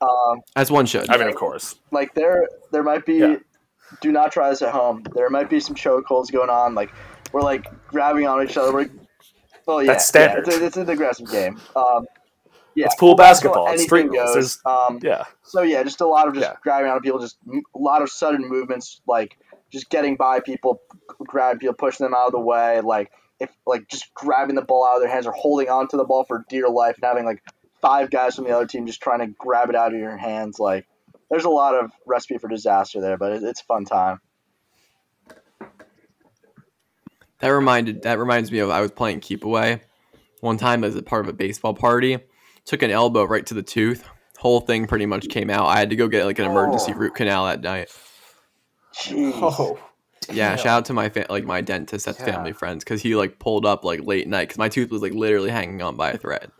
[0.00, 1.08] Um, As one should.
[1.10, 1.76] I mean, of course.
[1.90, 3.14] Like there, there might be.
[3.14, 3.36] Yeah.
[4.00, 5.04] Do not try this at home.
[5.14, 6.74] There might be some chokeholds going on.
[6.74, 6.90] Like
[7.32, 8.72] we're like grabbing on each other.
[8.72, 8.90] We're,
[9.66, 10.46] well, yeah, That's standard.
[10.46, 11.60] Yeah, it's, a, it's, an aggressive game.
[11.76, 12.06] Um,
[12.74, 13.72] yeah, it's pool basketball.
[13.72, 14.60] It's street goes.
[14.64, 15.24] Um, yeah.
[15.42, 16.56] So yeah, just a lot of just yeah.
[16.62, 19.38] grabbing on people, just a lot of sudden movements, like
[19.74, 20.80] just getting by people,
[21.18, 23.10] grabbing people, pushing them out of the way, like
[23.40, 26.04] if like just grabbing the ball out of their hands or holding on to the
[26.04, 27.42] ball for dear life and having like
[27.82, 30.58] five guys from the other team just trying to grab it out of your hands.
[30.58, 30.86] Like,
[31.28, 34.20] there's a lot of recipe for disaster there, but it's a fun time.
[37.40, 39.82] That reminded that reminds me of I was playing keep away
[40.40, 42.18] one time as a part of a baseball party.
[42.64, 44.08] Took an elbow right to the tooth.
[44.38, 45.66] Whole thing pretty much came out.
[45.66, 46.98] I had to go get like an emergency oh.
[46.98, 47.90] root canal that night.
[48.94, 49.32] Jeez.
[49.34, 49.78] Oh.
[50.32, 52.26] Yeah, shout out to my fa- like my dentist that's yeah.
[52.26, 55.12] family friends because he like pulled up like late night because my tooth was like
[55.12, 56.50] literally hanging on by a thread.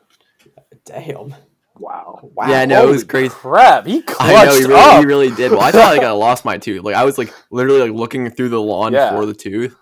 [0.85, 1.35] Damn.
[1.79, 2.21] Wow.
[2.35, 2.49] Wow.
[2.49, 3.31] Yeah, no, Holy it was crazy.
[3.31, 3.87] Crap.
[3.87, 5.01] He clutched I know, he really, up.
[5.01, 5.51] he really did.
[5.51, 6.85] Well, I thought like I lost my tooth.
[6.85, 9.11] Like I was like literally like looking through the lawn yeah.
[9.11, 9.75] for the tooth.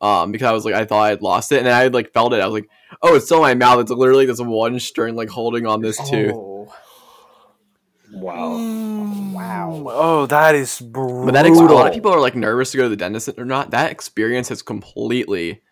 [0.00, 1.94] um, because I was like, I thought I had lost it, and then I had
[1.94, 2.40] like felt it.
[2.40, 2.68] I was like,
[3.02, 3.80] oh, it's still in my mouth.
[3.80, 6.34] It's literally this one string like holding on this tooth.
[8.12, 8.50] Wow.
[9.32, 9.70] wow.
[9.84, 9.90] Mm.
[9.92, 11.24] Oh, that is brutal.
[11.26, 13.28] But that ex- a lot of people are like nervous to go to the dentist
[13.36, 13.70] or not.
[13.70, 15.62] That experience has completely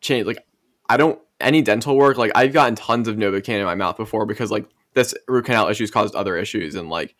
[0.00, 0.26] changed.
[0.26, 0.44] Like,
[0.88, 2.18] I don't any dental work.
[2.18, 5.68] Like, I've gotten tons of novocaine in my mouth before because like this root canal
[5.68, 7.14] issues caused other issues, and like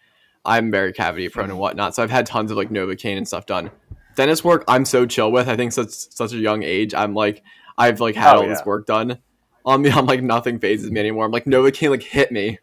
[0.44, 1.94] I'm very cavity prone and whatnot.
[1.94, 3.70] So I've had tons of like novocaine and stuff done.
[4.16, 5.48] Dentist work, I'm so chill with.
[5.48, 6.92] I think such such a young age.
[6.94, 7.42] I'm like
[7.76, 8.48] I've like had Oh, all yeah.
[8.50, 9.18] this work done
[9.64, 9.90] on me.
[9.92, 11.24] I'm like nothing phases me anymore.
[11.24, 12.58] I'm like novocaine like hit me.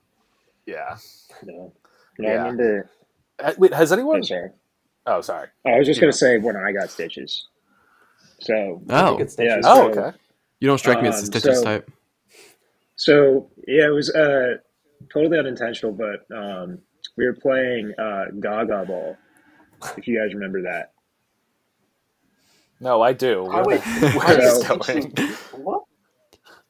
[0.66, 0.98] Yeah.
[1.44, 1.74] No.
[2.20, 2.34] No, Yeah.
[2.34, 2.90] I remember.
[3.40, 4.24] Uh, Wait, has Oh, anyone?
[4.24, 4.52] sorry.
[5.06, 5.50] Oh, sorry.
[5.66, 6.06] I was just Yeah.
[6.06, 7.48] gonna say when I got stitches.
[8.40, 9.66] So Oh, Good yeah, stitches.
[9.68, 10.18] Oh, So- okay.
[10.60, 11.92] you don't strike me as Um, a stitches so- type.
[12.96, 14.58] So yeah, it was uh,
[15.14, 16.80] totally unintentional, but um,
[17.18, 19.18] we were playing uh, Gaga Ball.
[19.98, 20.92] If you guys remember that,
[22.80, 23.48] No, I do.
[23.50, 23.80] Oh, wait.
[23.82, 25.12] Where is So- this going?
[25.12, 25.54] What?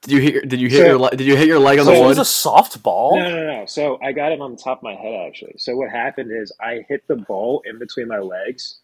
[0.06, 0.50] Did you hit?
[0.50, 1.10] Did you hit So- your?
[1.10, 3.18] Did you hit your leg on So the it was a soft ball.
[3.18, 3.66] no, no, no.
[3.66, 5.56] So I got it on the top of my head actually.
[5.58, 8.80] So what happened is I hit the ball in between my legs,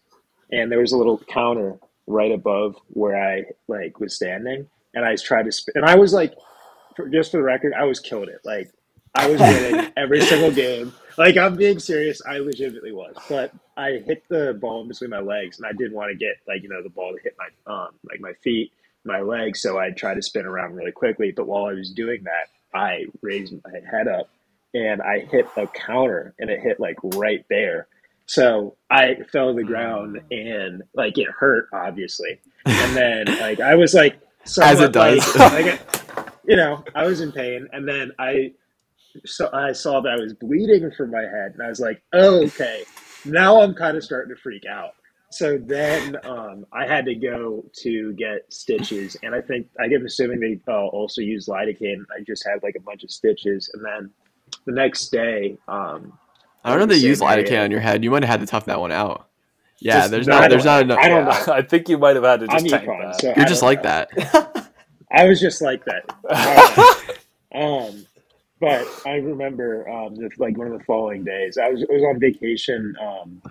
[0.50, 5.16] and there was a little counter right above where I like was standing, and I
[5.16, 6.34] tried to spin, and I was like,
[6.96, 8.40] for, just for the record, I was killing it.
[8.44, 8.70] Like
[9.14, 10.92] I was winning every single game.
[11.18, 12.20] Like I'm being serious.
[12.26, 15.94] I legitimately was, but I hit the ball in between my legs, and I didn't
[15.94, 18.72] want to get like you know the ball to hit my um like my feet,
[19.04, 19.62] my legs.
[19.62, 21.32] So I tried to spin around really quickly.
[21.32, 24.28] But while I was doing that, I raised my head up,
[24.74, 27.88] and I hit a counter, and it hit like right there.
[28.26, 30.34] So I fell to the ground, oh.
[30.34, 32.38] and like it hurt obviously.
[32.64, 34.18] And then like I was like
[34.60, 35.36] As it does.
[35.36, 38.52] like, like, you know, I was in pain, and then I
[39.26, 42.44] so I saw that I was bleeding from my head, and I was like, oh,
[42.44, 42.84] okay,
[43.24, 44.94] now I'm kind of starting to freak out.
[45.32, 50.40] So then um, I had to go to get stitches, and I think I'm assuming
[50.40, 52.04] they uh, also used lidocaine.
[52.16, 54.10] I just had like a bunch of stitches, and then
[54.66, 56.12] the next day, um,
[56.64, 57.64] I don't know if they use lidocaine area.
[57.64, 58.04] on your head.
[58.04, 59.28] You might have had to tough that one out.
[59.78, 60.50] Yeah, Just- there's no, not.
[60.50, 60.98] There's don't- enough.
[61.00, 61.52] I don't Yeah, know.
[61.54, 63.20] I think you might have had to I'm just tank econ, that.
[63.20, 64.04] so You're just like know.
[64.12, 64.70] that.
[65.12, 67.16] I was just like that.
[67.54, 68.06] Um,
[68.60, 72.02] but I remember um, the, like one of the following days, I was I was
[72.02, 73.42] on vacation um,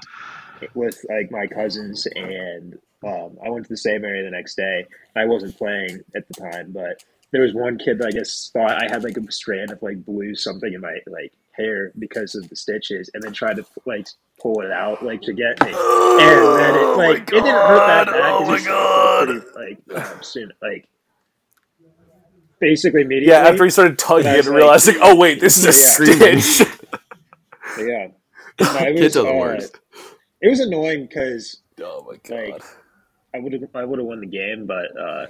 [0.74, 4.86] with like my cousins, and um, I went to the same area the next day.
[5.16, 8.72] I wasn't playing at the time, but there was one kid that I guess thought
[8.72, 12.48] I had like a strand of like blue something in my like hair because of
[12.50, 14.08] the stitches, and then tried to like
[14.42, 18.08] pull it out like to get me, and then it like it didn't hurt that
[18.08, 20.88] bad Oh my because it like, pretty like um, soon like.
[22.60, 23.32] Basically, immediately.
[23.34, 25.66] Yeah, after he started tugging I it was and like- realizing, oh wait, this is
[25.66, 26.40] a Screaming.
[26.42, 26.68] stitch.
[27.78, 28.08] Yeah.
[28.60, 29.80] No, it Kids was, are the uh, worst.
[30.42, 32.50] It was annoying because oh my god.
[32.54, 32.64] Like,
[33.36, 35.28] I would have I would have won the game, but uh,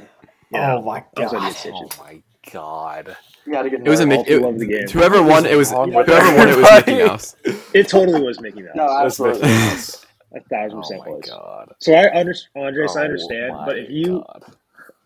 [0.52, 1.56] you Oh my I was gonna god.
[1.72, 2.22] Oh my
[2.52, 3.18] god.
[3.46, 4.08] You gotta get It was a nervous.
[4.08, 4.34] Mickey.
[4.34, 4.94] also love the game.
[4.94, 6.50] Whoever won, it was Oh whoever won.
[6.50, 6.74] It was God.
[6.74, 7.36] Mickey Mouse.
[7.74, 8.74] It totally was Mickey Mouse.
[8.76, 9.42] No, That's absolutely.
[9.42, 10.06] Mickey Mouse.
[10.36, 11.26] a thousand Oh percent my was.
[11.28, 11.74] god.
[11.80, 12.96] So I understand, Andres.
[12.96, 14.46] I Oh understand, but if you God.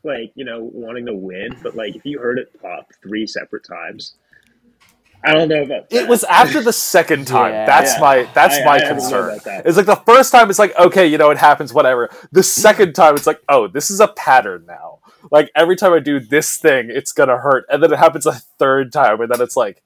[0.03, 3.65] like, you know, wanting to win, but like if you heard it pop three separate
[3.65, 4.15] times,
[5.25, 5.95] I don't know about that.
[5.97, 7.51] It was after the second time.
[7.53, 7.65] Yeah.
[7.65, 7.99] that's Yeah.
[8.01, 9.29] my that's I- my I concern.
[9.31, 9.65] about that.
[9.65, 12.09] It's like the first time it's like, okay, you know, it happens, whatever.
[12.31, 14.99] The second time it's like, oh, this is a pattern now.
[15.31, 17.65] Like every time I do this thing, it's gonna hurt.
[17.69, 19.81] And then it happens a third time, and then it's like,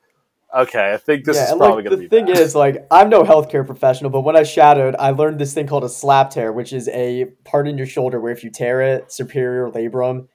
[0.54, 2.38] okay, I think this yeah, is probably like gonna the be thing bad.
[2.40, 5.84] is, like, I'm no healthcare professional, but when I shadowed, I learned this thing called
[5.86, 9.12] a slap tear, which is a part in your shoulder where if you tear it,
[9.14, 10.28] superior labrum,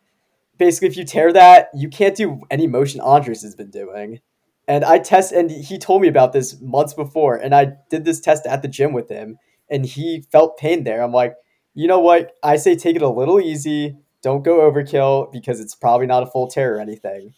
[0.56, 4.20] basically if you tear that, you can't do any motion Andres has been doing.
[4.66, 8.20] And I test, and he told me about this months before, and I did this
[8.20, 9.36] test at the gym with him,
[9.70, 11.02] and he felt pain there.
[11.02, 11.34] I'm like,
[11.74, 12.32] you know what?
[12.42, 13.96] I say take it a little easy.
[14.22, 17.34] Don't go overkill because it's probably not a full tear or anything.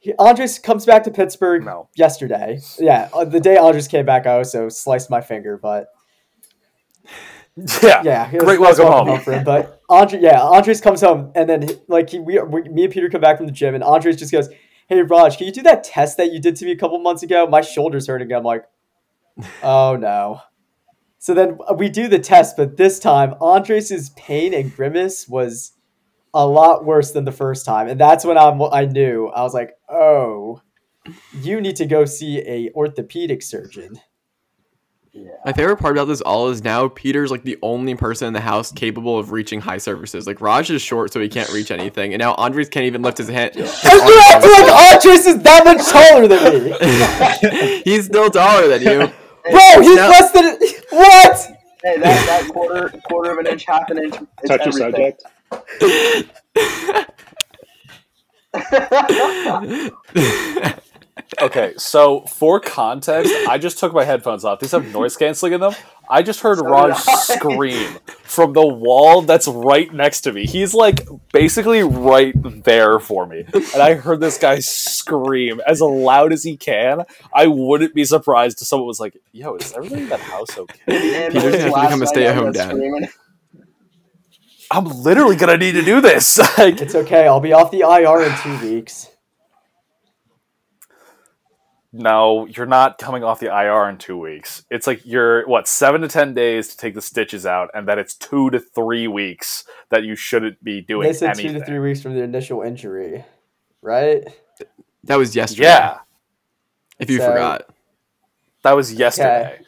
[0.00, 1.88] He, Andres comes back to Pittsburgh No.
[1.94, 2.58] yesterday.
[2.78, 5.86] Yeah, uh, the day Andres came back, I also sliced my finger, but
[7.82, 8.02] Yeah.
[8.02, 9.20] yeah, Great nice welcome home.
[9.20, 9.44] for him.
[9.44, 13.08] But Andre, yeah, Andres comes home, and then like he, we, we, me and Peter
[13.08, 14.48] come back from the gym, and Andres just goes,
[14.88, 17.22] "Hey, Raj, can you do that test that you did to me a couple months
[17.22, 17.46] ago?
[17.46, 18.64] My shoulder's hurting." I'm like,
[19.62, 20.40] "Oh no."
[21.18, 25.72] So then uh, we do the test, but this time Andres's pain and grimace was
[26.34, 29.54] a lot worse than the first time, and that's when I'm I knew I was
[29.54, 30.60] like, "Oh,
[31.40, 34.00] you need to go see a orthopedic surgeon."
[35.44, 38.40] My favorite part about this all is now Peter's like the only person in the
[38.40, 40.26] house capable of reaching high surfaces.
[40.26, 43.18] Like Raj is short, so he can't reach anything, and now Andres can't even lift
[43.18, 43.54] his hand.
[43.54, 47.82] his And you arm act like Andres is that much taller than me.
[47.84, 49.12] He's still taller than you.
[49.50, 50.08] Bro, he's No.
[50.08, 50.44] less than
[50.90, 51.36] what?
[51.84, 55.12] Hey, that, that quarter quarter of an inch, half an inch, it's touchy everything.
[55.82, 56.34] subject.
[61.40, 64.60] okay, so for context, I just took my headphones off.
[64.60, 65.74] These have noise canceling in them.
[66.08, 70.44] I just heard so Raj scream from the wall that's right next to me.
[70.46, 72.34] He's like basically right
[72.64, 73.44] there for me.
[73.54, 77.04] And I heard this guy scream as loud as he can.
[77.32, 80.80] I wouldn't be surprised if someone was like, yo, is everything in that house okay?
[81.30, 82.74] Peter's gonna become a stay at home dad.
[84.70, 86.38] I'm literally gonna need to do this.
[86.58, 87.26] like, it's okay.
[87.26, 89.08] I'll be off the IR in two weeks.
[91.96, 94.64] No, you're not coming off the IR in two weeks.
[94.68, 97.98] It's like you're what seven to ten days to take the stitches out, and that
[97.98, 101.06] it's two to three weeks that you shouldn't be doing.
[101.06, 101.52] They said anything.
[101.52, 103.24] two to three weeks from the initial injury,
[103.80, 104.24] right?
[105.04, 105.68] That was yesterday.
[105.68, 105.98] Yeah.
[106.98, 107.72] If you so, forgot,
[108.64, 109.52] that was yesterday.
[109.54, 109.64] Okay.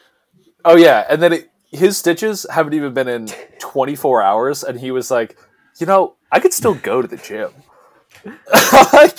[0.65, 3.27] Oh yeah, and then it, his stitches haven't even been in
[3.59, 5.37] 24 hours, and he was like,
[5.79, 7.51] you know, I could still go to the gym.
[8.91, 9.17] like,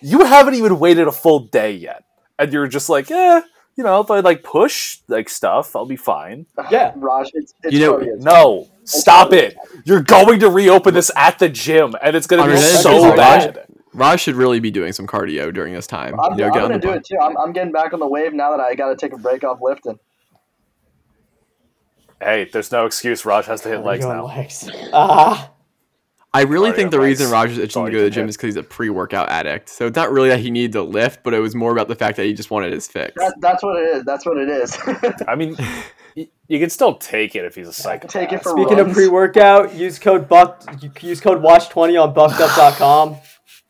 [0.00, 2.02] you haven't even waited a full day yet
[2.38, 3.42] and you're just like, yeah,
[3.76, 6.46] you know, if I like push like stuff, I'll be fine.
[6.70, 9.56] Yeah, Raj, it's, it's you know, no, stop it.
[9.84, 13.64] You're going to reopen this at the gym, and it's going to be so bad.
[13.94, 16.18] Raj should really be doing some cardio during this time.
[16.18, 17.18] I'm, you know, I'm gonna do it too.
[17.18, 19.44] I'm, I'm getting back on the wave now that I got to take a break
[19.44, 19.98] off lifting.
[22.18, 23.26] Hey, there's no excuse.
[23.26, 24.26] Raj has to hit legs now.
[24.26, 24.70] Legs.
[24.92, 25.51] Ah.
[26.34, 28.56] I really think the reason Raj's itching to go to the gym is because he's
[28.56, 29.68] a pre-workout addict.
[29.68, 31.94] So it's not really that he needed to lift, but it was more about the
[31.94, 33.12] fact that he just wanted his fix.
[33.16, 34.04] That, that's what it is.
[34.04, 34.78] That's what it is.
[35.28, 35.56] I mean,
[36.14, 38.10] you can still take it if he's a psychopath.
[38.12, 38.88] Take it for Speaking runs.
[38.88, 40.64] of pre-workout, use code buck.
[41.02, 43.16] Use code watch twenty on buckedup.com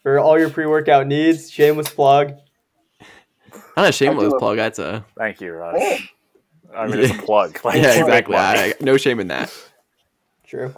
[0.03, 1.51] for all your pre-workout needs.
[1.51, 2.35] Shameless plug.
[3.77, 4.57] Not a shameless plug.
[4.57, 5.75] That's a thank you, Raj.
[5.79, 5.99] Oh.
[6.77, 7.59] I mean, it's a plug.
[7.65, 8.37] Like, yeah, exactly.
[8.37, 9.53] I, no shame in that.
[10.47, 10.75] True.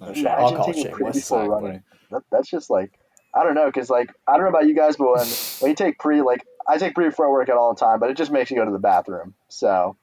[0.00, 1.82] No Imagine taking pre before running.
[2.10, 2.98] That, that's just like
[3.34, 5.26] I don't know, cause like I don't know about you guys, but when
[5.60, 8.00] when you take pre, like I take pre before I work out all the time,
[8.00, 9.34] but it just makes you go to the bathroom.
[9.48, 9.96] So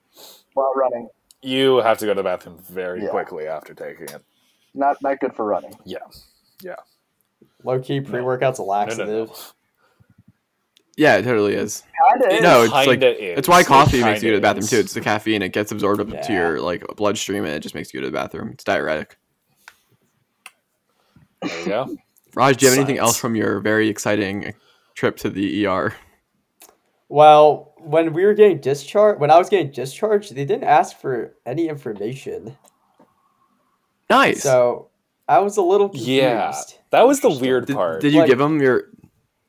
[0.53, 1.09] while running,
[1.41, 3.09] you have to go to the bathroom very yeah.
[3.09, 4.23] quickly after taking it.
[4.73, 5.75] Not not good for running.
[5.85, 5.99] Yeah,
[6.61, 6.75] yeah.
[7.63, 9.07] Low key pre workout's a laxative.
[9.07, 9.35] No, no, no.
[10.97, 11.83] Yeah, it totally is.
[12.11, 13.39] Kinda no, it's like is.
[13.39, 14.69] it's why coffee makes you go to the bathroom is.
[14.69, 14.79] too.
[14.79, 16.21] It's the caffeine; it gets absorbed yeah.
[16.21, 18.49] to your like bloodstream, and it just makes you go to the bathroom.
[18.51, 19.17] It's diuretic.
[21.41, 21.97] There you go.
[22.33, 24.53] Raj, do you have anything else from your very exciting
[24.95, 25.93] trip to the ER?
[27.09, 31.35] Well, when we were getting discharged, when I was getting discharged, they didn't ask for
[31.45, 32.57] any information.
[34.09, 34.43] Nice.
[34.43, 34.89] So
[35.27, 36.09] I was a little confused.
[36.09, 36.53] Yeah,
[36.91, 38.01] that was the weird part.
[38.01, 38.83] Did, did you like, give them your?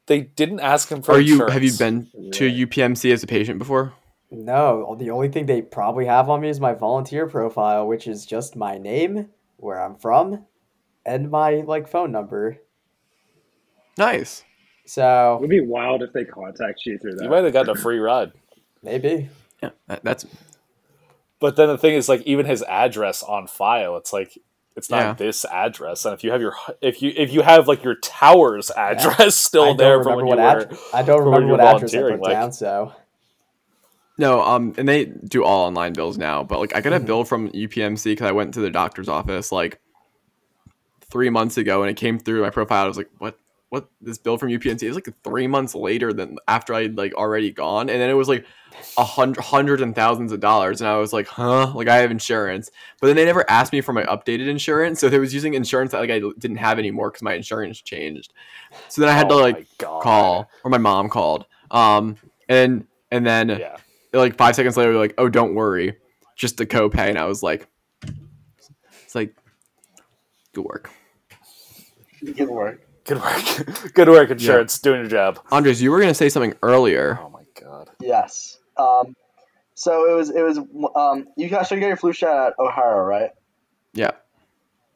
[0.06, 1.12] They didn't ask him for.
[1.12, 1.46] Are you?
[1.46, 3.92] Have you been to UPMC as a patient before?
[4.30, 4.96] No.
[4.98, 8.56] The only thing they probably have on me is my volunteer profile, which is just
[8.56, 10.46] my name, where I'm from,
[11.04, 12.58] and my like phone number.
[13.98, 14.44] Nice.
[14.86, 17.24] So it would be wild if they contact you through that.
[17.24, 18.32] You might have gotten a free ride.
[18.82, 19.28] Maybe.
[19.62, 19.70] Yeah,
[20.02, 20.26] that's.
[21.38, 24.38] But then the thing is, like, even his address on file, it's like
[24.76, 25.12] it's not yeah.
[25.14, 26.04] this address.
[26.04, 29.28] And if you have your if you if you have like your tower's address yeah.
[29.28, 32.52] still there from when you were, I don't remember what address I put like, down.
[32.52, 32.92] So
[34.18, 36.42] no, um, and they do all online bills now.
[36.44, 37.06] But like, I got a mm-hmm.
[37.06, 39.80] bill from UPMC because I went to the doctor's office like
[41.12, 42.84] three months ago and it came through my profile.
[42.84, 43.38] I was like, what?
[43.68, 47.14] What this bill from UPMC It was like three months later than after I'd like
[47.14, 48.44] already gone, and then it was like
[48.98, 51.72] a hundred hundreds and thousands of dollars, and I was like, huh?
[51.74, 55.08] Like I have insurance, but then they never asked me for my updated insurance, so
[55.08, 58.34] they was using insurance that like I didn't have anymore because my insurance changed.
[58.88, 62.16] So then I had oh to like call, or my mom called, um,
[62.50, 63.76] and and then yeah.
[64.12, 65.96] like five seconds later, like, oh, don't worry,
[66.36, 67.68] just the copay, and I was like,
[68.02, 69.34] it's like,
[70.52, 70.90] good work.
[72.24, 72.80] Good work.
[73.04, 73.92] Good work.
[73.94, 74.80] Good work, insurance.
[74.82, 74.90] Yeah.
[74.90, 75.40] Doing your job.
[75.50, 77.18] Andres, you were going to say something earlier.
[77.20, 77.90] Oh my god.
[78.00, 78.58] Yes.
[78.76, 79.16] Um,
[79.74, 80.58] so it was it was
[80.94, 83.30] um you guys so you got your flu shot at O'Hara, right?
[83.92, 84.12] Yeah.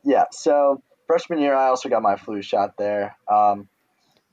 [0.05, 0.25] Yeah.
[0.31, 3.17] So freshman year, I also got my flu shot there.
[3.29, 3.69] Um,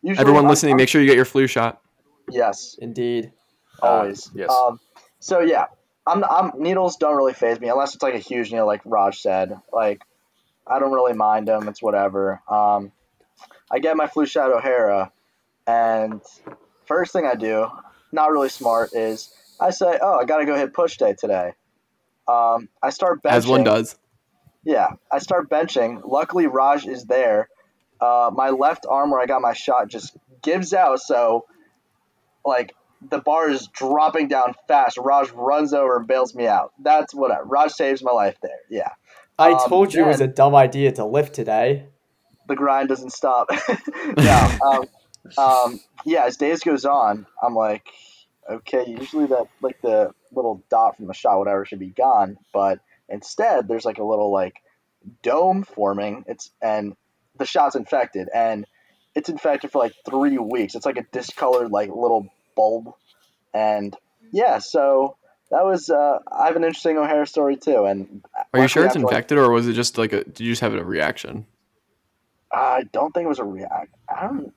[0.05, 1.81] everyone listening, I'm, make sure you get your flu shot.
[2.29, 3.31] Yes, indeed.
[3.81, 4.27] Always.
[4.27, 4.49] Uh, yes.
[4.49, 4.79] Um,
[5.19, 5.65] so yeah,
[6.05, 9.19] I'm, I'm needles don't really phase me unless it's like a huge needle, like Raj
[9.19, 9.59] said.
[9.71, 10.01] Like
[10.67, 11.67] I don't really mind them.
[11.67, 12.41] It's whatever.
[12.49, 12.91] Um,
[13.71, 15.11] I get my flu shot O'Hara,
[15.67, 16.21] and
[16.85, 17.67] first thing I do,
[18.11, 21.53] not really smart, is I say, "Oh, I gotta go hit push day today."
[22.27, 23.31] Um, I start benching.
[23.31, 23.97] As one does.
[24.63, 26.01] Yeah, I start benching.
[26.05, 27.49] Luckily, Raj is there.
[27.99, 31.45] Uh, my left arm where I got my shot just gives out, so
[32.45, 32.73] like
[33.09, 34.97] the bar is dropping down fast.
[34.97, 36.71] Raj runs over and bails me out.
[36.79, 37.43] That's whatever.
[37.43, 38.59] Raj saves my life there.
[38.69, 38.89] Yeah.
[39.43, 41.87] I um, told you it was a dumb idea to lift today.
[42.47, 43.49] The grind doesn't stop.
[44.17, 44.57] yeah.
[44.65, 44.85] Um,
[45.37, 46.25] um, yeah.
[46.25, 47.87] As days goes on, I'm like,
[48.49, 52.79] okay, usually that like the little dot from the shot, whatever, should be gone, but
[53.09, 54.55] instead there's like a little like
[55.21, 56.25] dome forming.
[56.27, 56.95] It's and
[57.37, 58.65] the shot's infected, and
[59.15, 60.75] it's infected for like three weeks.
[60.75, 62.93] It's like a discolored like little bulb,
[63.53, 63.95] and
[64.31, 65.17] yeah, so
[65.51, 67.85] that was uh, I have an interesting O'Hara story too.
[67.85, 68.23] And
[68.53, 70.23] are you sure it's infected, like, or was it just like a?
[70.23, 71.45] Did you just have a reaction?
[72.51, 73.95] I don't think it was a react.
[74.07, 74.53] I don't.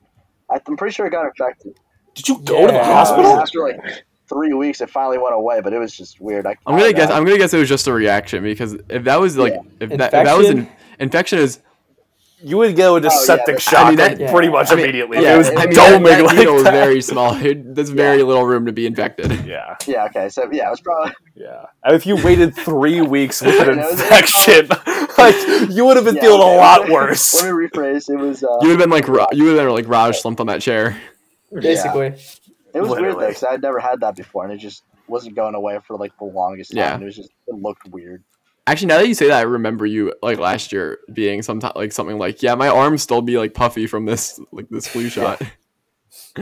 [0.49, 1.77] I'm pretty sure it got infected.
[2.13, 2.67] Did you go yeah.
[2.67, 4.81] to the hospital after like three weeks?
[4.81, 6.45] It finally went away, but it was just weird.
[6.45, 7.09] I, am gonna guess.
[7.09, 9.61] I'm gonna guess it was just a reaction because if that was like yeah.
[9.79, 10.69] if, that, if that was an
[10.99, 11.59] infection is
[12.43, 14.31] you would go into oh, septic yeah, shock I mean, that, yeah.
[14.31, 15.21] pretty much I mean, immediately.
[15.21, 17.33] Yeah, it was I mean, that, that like needle was very small.
[17.33, 19.31] There's very little room to be infected.
[19.47, 19.77] Yeah.
[19.85, 20.05] Yeah.
[20.05, 20.27] Okay.
[20.27, 21.13] So yeah, it was probably.
[21.35, 24.67] Yeah, and if you waited three weeks with an infection,
[25.17, 25.35] like
[25.69, 26.91] you would have been feeling okay, a lot okay.
[26.91, 27.33] worse.
[27.33, 28.09] Let me rephrase.
[28.09, 28.43] It was.
[28.43, 30.61] Uh, you would have been like you would have been like Raj slumped on that
[30.61, 30.99] chair.
[31.53, 32.07] Basically.
[32.07, 33.01] It was Literally.
[33.01, 35.95] weird though, because I'd never had that before, and it just wasn't going away for
[35.95, 36.77] like the longest time.
[36.77, 36.99] Yeah.
[36.99, 38.23] It was just it looked weird.
[38.67, 41.93] Actually, now that you say that, I remember you like last year being some like
[41.93, 45.41] something like, yeah, my arms still be like puffy from this like this flu shot.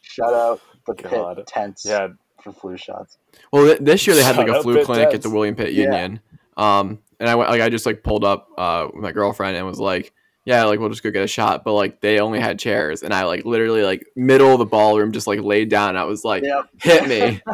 [0.00, 1.36] Shut out the God.
[1.36, 2.08] Pitt tents yeah.
[2.40, 3.18] for flu shots.
[3.52, 5.16] Well, th- this year they had like a flu clinic tents.
[5.16, 6.20] at the William Pitt Union.
[6.56, 6.78] Yeah.
[6.78, 9.66] Um, and I went like I just like pulled up uh with my girlfriend and
[9.66, 10.14] was like,
[10.46, 11.62] yeah, like we'll just go get a shot.
[11.62, 15.12] But like they only had chairs, and I like literally like middle of the ballroom
[15.12, 15.98] just like laid down.
[15.98, 16.70] I was like, yep.
[16.80, 17.42] hit me.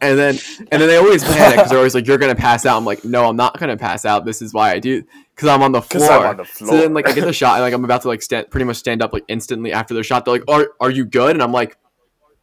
[0.00, 0.38] and then
[0.70, 3.04] and then they always panic because they're always like, "You're gonna pass out." I'm like,
[3.04, 4.24] "No, I'm not gonna pass out.
[4.24, 5.04] This is why I do
[5.34, 6.70] because I'm on the floor." On the floor.
[6.70, 8.64] So then like I get the shot and like I'm about to like stand pretty
[8.64, 10.24] much stand up like instantly after the shot.
[10.24, 11.76] They're like, "Are are you good?" And I'm like,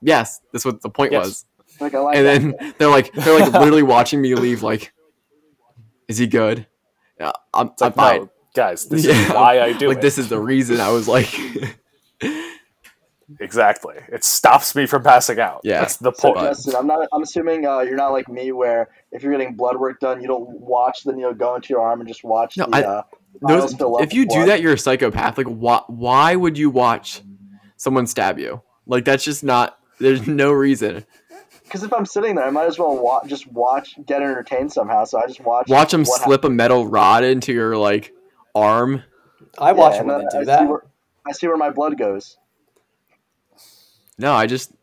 [0.01, 1.25] "Yes." That's what the point yes.
[1.25, 1.45] was.
[1.79, 2.77] Like, like and then that.
[2.77, 4.63] they're like they're like literally watching me leave.
[4.63, 4.93] Like,
[6.07, 6.67] is he good?
[7.19, 8.21] Yeah, I'm, I'm fine.
[8.21, 9.13] No, guys, this yeah.
[9.13, 10.01] is why I do like it.
[10.01, 11.29] this is the reason I was like.
[13.39, 13.95] Exactly.
[14.07, 15.61] It stops me from passing out.
[15.63, 16.37] Yeah, that's the point.
[16.37, 17.07] So, Justin, I'm not.
[17.13, 20.27] I'm assuming uh, you're not like me, where if you're getting blood work done, you
[20.27, 22.77] don't watch the needle go into your arm and just watch no, the.
[22.77, 23.03] I, uh,
[23.41, 25.37] those, if you do that, you're a psychopath.
[25.37, 25.81] Like, why?
[25.87, 27.21] Why would you watch
[27.77, 28.61] someone stab you?
[28.87, 29.77] Like, that's just not.
[29.99, 31.05] There's no reason.
[31.63, 35.03] Because if I'm sitting there, I might as well wa- just watch, get entertained somehow.
[35.03, 35.69] So I just watch.
[35.69, 36.45] Watch them slip happens.
[36.45, 38.11] a metal rod into your like
[38.55, 39.03] arm.
[39.59, 40.59] I watch yeah, them when they do I that.
[40.61, 40.81] See where,
[41.27, 42.37] I see where my blood goes.
[44.19, 44.73] No, I just.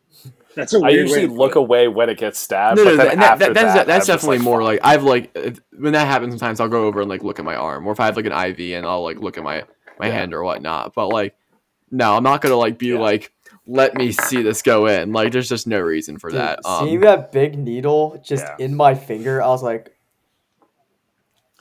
[0.57, 2.79] That's a I usually look away when it gets stabbed.
[2.79, 5.37] No, no, that, that, that's, that, that's definitely like, more like I've like
[5.77, 6.33] when that happens.
[6.33, 8.25] Sometimes I'll go over and like look at my arm, or if I have like
[8.25, 9.65] an IV and I'll like look at my
[9.99, 10.13] my yeah.
[10.13, 10.95] hand or whatnot.
[10.95, 11.37] But like,
[11.91, 12.99] no, I'm not gonna like be yeah.
[12.99, 13.35] like,
[13.67, 15.13] let me see this go in.
[15.13, 16.61] Like, there's just no reason for Dude, that.
[16.65, 18.65] Um, seeing that big needle just yeah.
[18.65, 19.95] in my finger, I was like,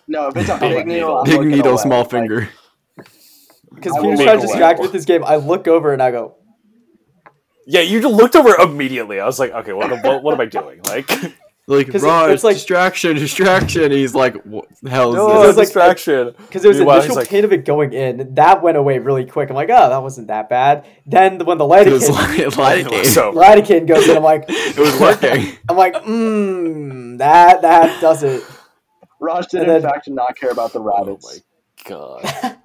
[0.07, 1.81] no, if it's a big needle, big needle, away.
[1.81, 2.49] small finger.
[3.73, 5.23] Because Peter's trying to distract with this game.
[5.25, 6.37] I look over and I go,
[7.65, 9.19] yeah, you looked over immediately.
[9.19, 10.81] I was like, okay, what, what, what am I doing?
[10.85, 11.09] Like,
[11.67, 13.91] like Raj, it's like distraction, distraction.
[13.91, 15.57] He's like, what the hell is no, this?
[15.57, 16.35] Like, distraction.
[16.37, 18.35] Because there was Meanwhile, initial like, pain of it going in.
[18.35, 19.49] That went away really quick.
[19.49, 20.85] I'm like, oh, that wasn't that bad.
[21.07, 25.57] Then when the lidocaine, lidocaine, so, lidocaine goes in, I'm like, it was working.
[25.67, 28.43] I'm like, mmm, that that does it.
[29.19, 31.41] Raj did in fact to not care about the oh rabbits.
[31.89, 32.57] Oh my god.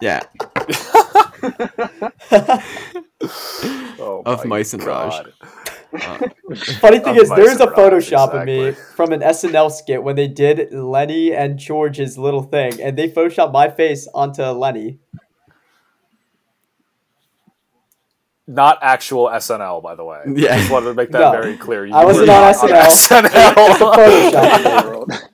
[0.00, 0.20] yeah.
[3.22, 5.32] Oh of mice and God.
[5.42, 5.50] Raj.
[6.02, 6.28] Uh,
[6.80, 8.68] Funny thing is, there's a Photoshop exactly.
[8.68, 12.98] of me from an SNL skit when they did Lennie and George's little thing, and
[12.98, 14.98] they photoshopped my face onto Lennie.
[18.46, 20.22] Not actual SNL, by the way.
[20.34, 21.86] Yeah, I just wanted to make that no, very clear.
[21.86, 23.56] You I wasn't on SNL.
[23.56, 25.30] On SNL.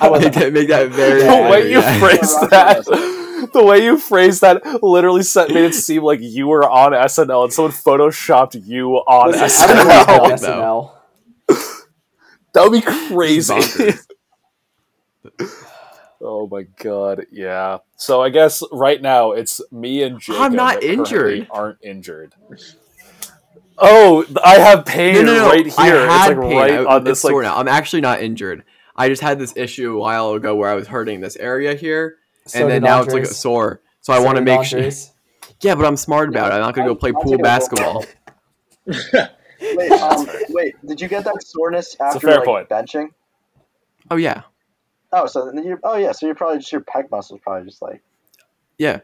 [0.00, 1.22] I was make, make that very.
[1.22, 1.98] The way you yeah.
[2.00, 2.84] phrased that
[3.52, 7.44] the way you phrased that literally set, made it seem like you were on SNL
[7.44, 10.38] and someone photoshopped you on Listen, SNL.
[10.38, 10.92] SNL.
[12.52, 13.54] that would be crazy.
[16.20, 17.78] oh my god, yeah.
[17.96, 21.48] So I guess right now it's me and Jacob I'm not injured.
[21.50, 22.34] Aren't injured.
[23.78, 25.48] Oh, I have pain no, no, no.
[25.48, 25.72] right here.
[25.72, 26.56] it's like pain.
[26.56, 27.24] right I, on this.
[27.24, 27.34] Like...
[27.42, 27.56] Now.
[27.56, 28.64] I'm actually not injured.
[28.94, 32.16] I just had this issue a while ago where I was hurting this area here,
[32.46, 33.06] so and then now Andres.
[33.06, 33.80] it's like a sore.
[34.00, 34.88] So, so I want to make sure.
[35.60, 36.54] Yeah, but I'm smart about it.
[36.54, 38.04] I'm not gonna go play I'll pool basketball.
[38.86, 42.68] wait, um, wait, did you get that soreness after like, point.
[42.68, 43.08] benching?
[44.10, 44.42] Oh yeah.
[45.12, 47.82] Oh, so then you oh yeah, so you're probably just your pec muscles probably just
[47.82, 48.02] like.
[48.78, 49.00] Yeah.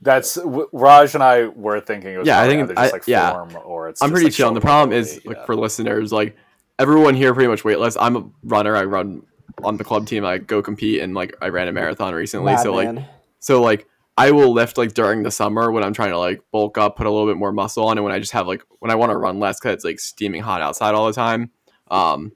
[0.00, 0.36] That's
[0.72, 2.14] Raj and I were thinking.
[2.14, 3.32] It was yeah, I think just like yeah.
[3.32, 4.02] form or it's.
[4.02, 4.48] I'm pretty like chill.
[4.48, 6.36] And the problem is, like, for listeners, like
[6.80, 7.96] everyone here pretty much weightless.
[7.96, 8.74] I'm a runner.
[8.74, 9.22] I run
[9.62, 10.24] on the club team.
[10.24, 12.96] I go compete and like I ran a marathon recently, so man.
[12.96, 13.04] like
[13.40, 13.86] so like
[14.16, 17.06] I will lift like during the summer when I'm trying to like bulk up, put
[17.06, 19.10] a little bit more muscle on, and when I just have like when I want
[19.10, 21.50] to run less because it's like steaming hot outside all the time.
[21.90, 22.32] Um,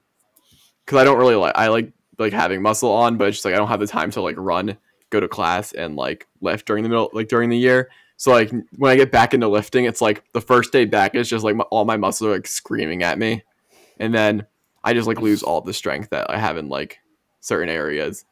[0.85, 3.53] because I don't really like I like like having muscle on, but it's just like
[3.53, 4.77] I don't have the time to like run,
[5.09, 7.89] go to class, and like lift during the middle like during the year.
[8.15, 11.29] So like when I get back into lifting, it's like the first day back is
[11.29, 13.43] just like my, all my muscles are like screaming at me,
[13.99, 14.47] and then
[14.83, 16.99] I just like lose all the strength that I have in like
[17.39, 18.25] certain areas.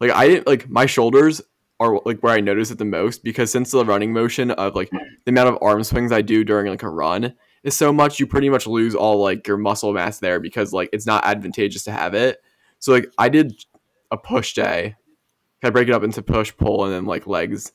[0.00, 1.42] Like I didn't like my shoulders
[1.78, 4.90] are like where I notice it the most because since the running motion of like
[4.90, 8.26] the amount of arm swings I do during like a run is so much, you
[8.26, 11.92] pretty much lose all like your muscle mass there because like it's not advantageous to
[11.92, 12.42] have it.
[12.78, 13.64] So like I did
[14.10, 14.96] a push day.
[15.62, 17.72] I break it up into push, pull, and then like legs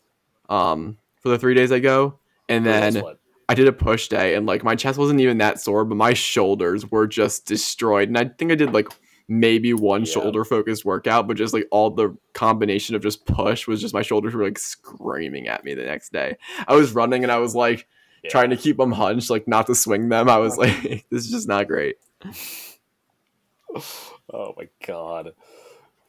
[0.49, 2.19] um, for the three days I go.
[2.49, 3.03] And then
[3.47, 6.13] I did a push day and like my chest wasn't even that sore, but my
[6.13, 8.07] shoulders were just destroyed.
[8.07, 8.89] And I think I did like
[9.27, 10.11] maybe one yeah.
[10.11, 14.01] shoulder focused workout, but just like all the combination of just push was just my
[14.01, 16.37] shoulders were like screaming at me the next day.
[16.67, 17.87] I was running and I was like
[18.23, 18.29] yeah.
[18.29, 20.29] trying to keep them hunched, like not to swing them.
[20.29, 21.97] I was like, this is just not great.
[23.73, 25.33] oh my god.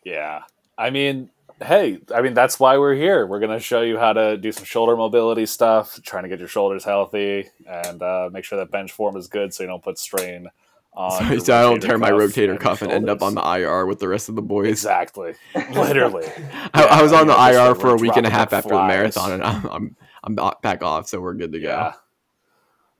[0.04, 0.42] Yeah.
[0.78, 1.30] I mean,
[1.64, 3.26] hey, I mean that's why we're here.
[3.26, 6.48] We're gonna show you how to do some shoulder mobility stuff, trying to get your
[6.48, 9.98] shoulders healthy, and uh, make sure that bench form is good, so you don't put
[9.98, 10.48] strain
[10.96, 14.08] so I don't tear my rotator cuff and, end up on the IR with the
[14.08, 14.68] rest of the boys.
[14.68, 15.34] Exactly,
[15.72, 16.26] literally.
[16.72, 18.82] I, I, was on the IR for a week and a half after flies.
[18.82, 21.68] the marathon, and I'm, I'm I'm back off, so we're good to go.
[21.68, 21.92] Yeah,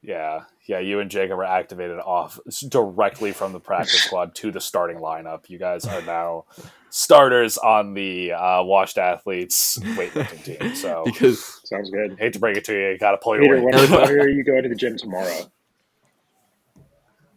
[0.03, 0.78] yeah, yeah.
[0.78, 2.38] You and Jacob are activated off
[2.68, 5.49] directly from the practice squad to the starting lineup.
[5.49, 6.44] You guys are now
[6.90, 10.76] starters on the uh, washed athletes weightlifting team.
[10.76, 12.18] So because sounds good.
[12.18, 13.74] Hate to break it to you, you got to pull your Peter, weight.
[13.74, 15.51] When, when are you going to the gym tomorrow?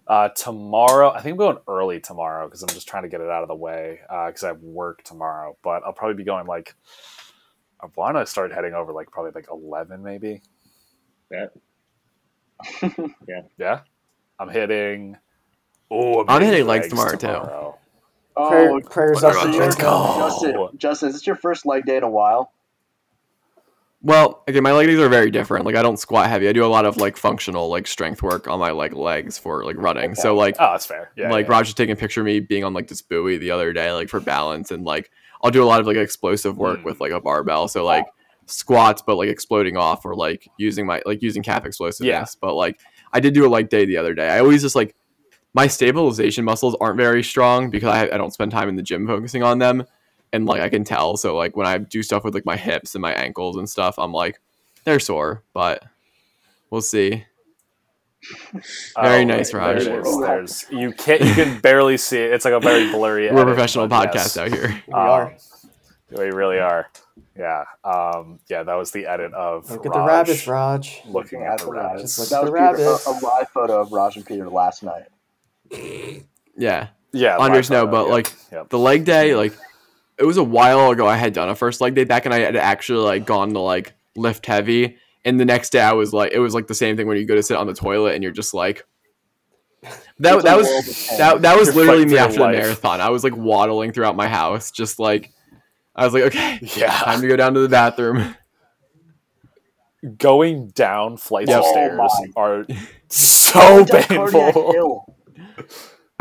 [0.10, 3.30] Uh, tomorrow, I think I'm going early tomorrow because I'm just trying to get it
[3.30, 5.56] out of the way because uh, I have work tomorrow.
[5.64, 6.74] But I'll probably be going like,
[7.80, 10.42] I want to start heading over like probably like 11 maybe?
[11.32, 11.46] Yeah.
[13.28, 13.42] yeah.
[13.60, 13.82] Yeah.
[14.40, 15.16] I'm hitting.
[15.92, 17.80] Oh, I'm, I'm hitting legs, tomorrow, tomorrow, too.
[18.36, 22.10] Oh, Prayer, prayers up to Justin, Justin, is this your first leg day in a
[22.10, 22.52] while?
[24.02, 25.66] Well, again, my leg days are very different.
[25.66, 26.48] Like I don't squat heavy.
[26.48, 29.66] I do a lot of like functional like strength work on my like legs for
[29.66, 30.12] like running.
[30.12, 30.22] Okay.
[30.22, 31.12] So like oh, that's fair.
[31.18, 31.30] Yeah.
[31.30, 31.52] Like yeah.
[31.52, 34.08] Raj's taking a picture of me being on like this buoy the other day, like
[34.08, 35.12] for balance, and like
[35.44, 36.86] I'll do a lot of like explosive work mm.
[36.86, 37.68] with like a barbell.
[37.68, 38.06] So like
[38.46, 42.08] squats, but like exploding off or like using my like using calf explosiveness.
[42.08, 42.26] Yeah.
[42.40, 42.80] But like
[43.12, 44.30] I did do a leg day the other day.
[44.30, 44.96] I always just like
[45.54, 49.08] my stabilization muscles aren't very strong because I, I don't spend time in the gym
[49.08, 49.84] focusing on them
[50.34, 51.18] and like I can tell.
[51.18, 53.96] So like when I do stuff with like my hips and my ankles and stuff,
[53.98, 54.40] I'm like
[54.86, 55.84] they're sore, but
[56.70, 57.26] we'll see.
[59.00, 59.86] Very oh, nice, Raj.
[59.86, 62.34] There's, there's, you can't you can barely see it.
[62.34, 63.32] It's like a very blurry.
[63.32, 64.38] We're a professional podcast yes.
[64.38, 64.84] out here.
[64.88, 65.38] We um, are.
[66.12, 66.90] We really are.
[67.38, 67.64] Yeah.
[67.84, 71.02] Um, yeah, that was the edit of Look at the rabbits, Raj.
[71.06, 72.18] Looking at the rabbits.
[72.18, 73.08] Just that was rabbits.
[73.08, 75.08] a, a live photo of Raj and Peter last night.
[76.58, 76.90] Yeah.
[77.14, 77.38] Yeah.
[77.38, 78.70] Andres no, but like yep.
[78.70, 79.54] the leg day, like
[80.20, 82.40] it was a while ago I had done a first leg day back and I
[82.40, 84.98] had actually like gone to like lift heavy.
[85.26, 87.26] And the next day I was like it was like the same thing when you
[87.26, 88.86] go to sit on the toilet and you're just like
[90.20, 90.68] that, that was
[91.18, 93.00] that, that was literally me after the marathon.
[93.00, 95.32] I was like waddling throughout my house, just like
[95.96, 98.36] I was like, okay, yeah, time to go down to the bathroom.
[100.18, 102.66] Going down flights of oh stairs oh are
[103.10, 105.16] so painful.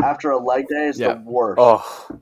[0.01, 1.13] After a leg day is yeah.
[1.13, 1.59] the worst.
[1.61, 2.19] Oh,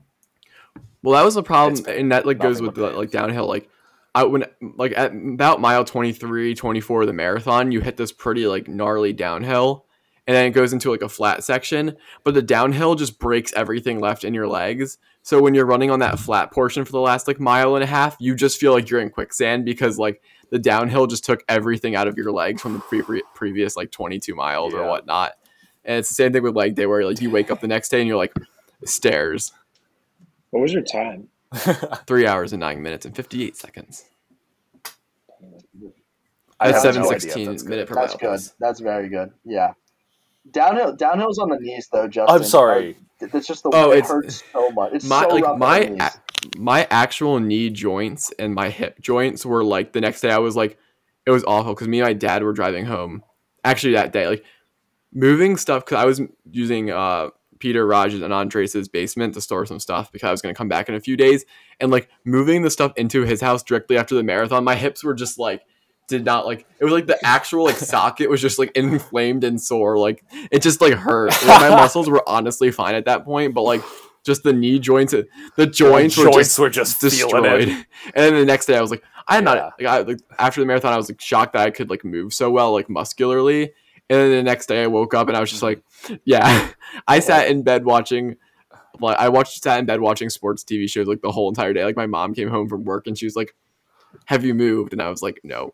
[1.08, 3.46] well, that was the problem, and that like goes with the like downhill.
[3.46, 3.70] Like,
[4.14, 8.46] I when like at about mile 23, 24 of the marathon, you hit this pretty
[8.46, 9.86] like gnarly downhill,
[10.26, 11.96] and then it goes into like a flat section.
[12.24, 14.98] But the downhill just breaks everything left in your legs.
[15.22, 17.86] So when you're running on that flat portion for the last like mile and a
[17.86, 21.96] half, you just feel like you're in quicksand because like the downhill just took everything
[21.96, 24.80] out of your legs from the pre- previous like 22 miles yeah.
[24.80, 25.32] or whatnot.
[25.86, 27.88] And it's the same thing with leg day where like you wake up the next
[27.88, 28.34] day and you're like
[28.84, 29.52] stairs
[30.50, 31.28] what was your time?
[32.06, 34.04] Three hours and nine minutes and fifty eight seconds.
[36.60, 38.40] I had seven no sixteen minute per That's good.
[38.58, 39.30] That's very good.
[39.44, 39.72] Yeah.
[40.50, 42.36] Downhill downhill's on the knees though, Justin.
[42.36, 42.96] I'm sorry.
[43.20, 44.92] It's just the oh, it hurts so much.
[44.94, 46.10] It's my so like my a,
[46.56, 50.56] my actual knee joints and my hip joints were like the next day I was
[50.56, 50.78] like
[51.26, 53.22] it was awful because me and my dad were driving home.
[53.64, 54.44] Actually that day, like
[55.12, 56.20] moving stuff because I was
[56.50, 60.54] using uh Peter Raj's and Andres' basement to store some stuff because I was going
[60.54, 61.44] to come back in a few days.
[61.80, 65.14] And like moving the stuff into his house directly after the marathon, my hips were
[65.14, 65.62] just like,
[66.08, 69.60] did not like it was like the actual like socket was just like inflamed and
[69.60, 69.98] sore.
[69.98, 71.30] Like it just like hurt.
[71.46, 73.82] Like, my muscles were honestly fine at that point, but like
[74.24, 75.12] just the knee joints.
[75.12, 77.68] The joints, the were, joints just were just destroyed.
[77.68, 77.84] And
[78.14, 79.54] then the next day, I was like, I'm yeah.
[79.54, 79.72] not.
[79.78, 82.32] Like, I, like, after the marathon, I was like shocked that I could like move
[82.32, 83.72] so well, like muscularly.
[84.10, 85.82] And then the next day, I woke up and I was just like,
[86.24, 86.70] yeah.
[87.08, 87.20] I oh.
[87.20, 88.36] sat in bed watching.
[89.00, 91.84] Like I watched sat in bed watching sports TV shows like the whole entire day.
[91.84, 93.54] Like my mom came home from work and she was like,
[94.24, 95.72] "Have you moved?" And I was like, "No."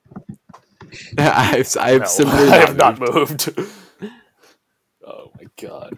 [1.18, 3.48] I've I've no, simply I have not moved.
[5.06, 5.96] oh my god.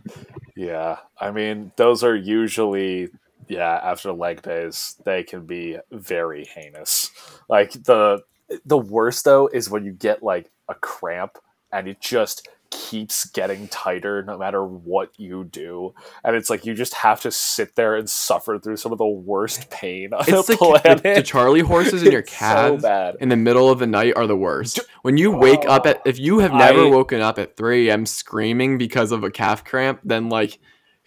[0.54, 3.08] Yeah, I mean those are usually
[3.48, 7.10] yeah after leg days they can be very heinous.
[7.48, 8.22] Like the
[8.64, 11.38] the worst though is when you get like a cramp
[11.72, 15.94] and it just keeps getting tighter no matter what you do
[16.24, 19.06] and it's like you just have to sit there and suffer through some of the
[19.06, 21.02] worst pain on it's the planet.
[21.02, 24.26] The, the charley horses in your calves so in the middle of the night are
[24.26, 27.20] the worst when you wake oh, up at oh, if you have never I, woken
[27.20, 30.58] up at 3 a.m screaming because of a calf cramp then like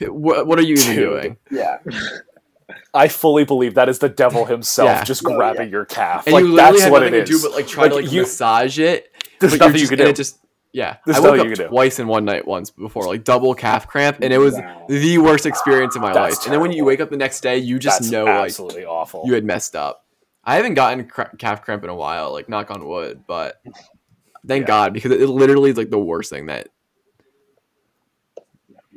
[0.01, 1.79] what, what are you even doing yeah
[2.93, 5.03] I fully believe that is the devil himself yeah.
[5.03, 5.71] just oh, grabbing yeah.
[5.71, 6.25] your calf.
[6.25, 7.29] And like you that's what it is.
[7.29, 9.11] Do, but like try like, to like you, massage it.
[9.39, 10.09] There's nothing just, you can do.
[10.09, 10.39] It just
[10.71, 14.19] yeah, There's I woke up twice in one night once before, like double calf cramp,
[14.21, 14.85] and it was wow.
[14.87, 16.29] the worst experience of my That's life.
[16.33, 16.45] Terrible.
[16.45, 18.91] And then when you wake up the next day, you just That's know absolutely like
[18.91, 19.23] awful.
[19.25, 20.05] You had messed up.
[20.43, 23.61] I haven't gotten cr- calf cramp in a while, like knock on wood, but
[24.47, 24.67] thank yeah.
[24.67, 26.69] God because it, it, literally is like the worst thing that.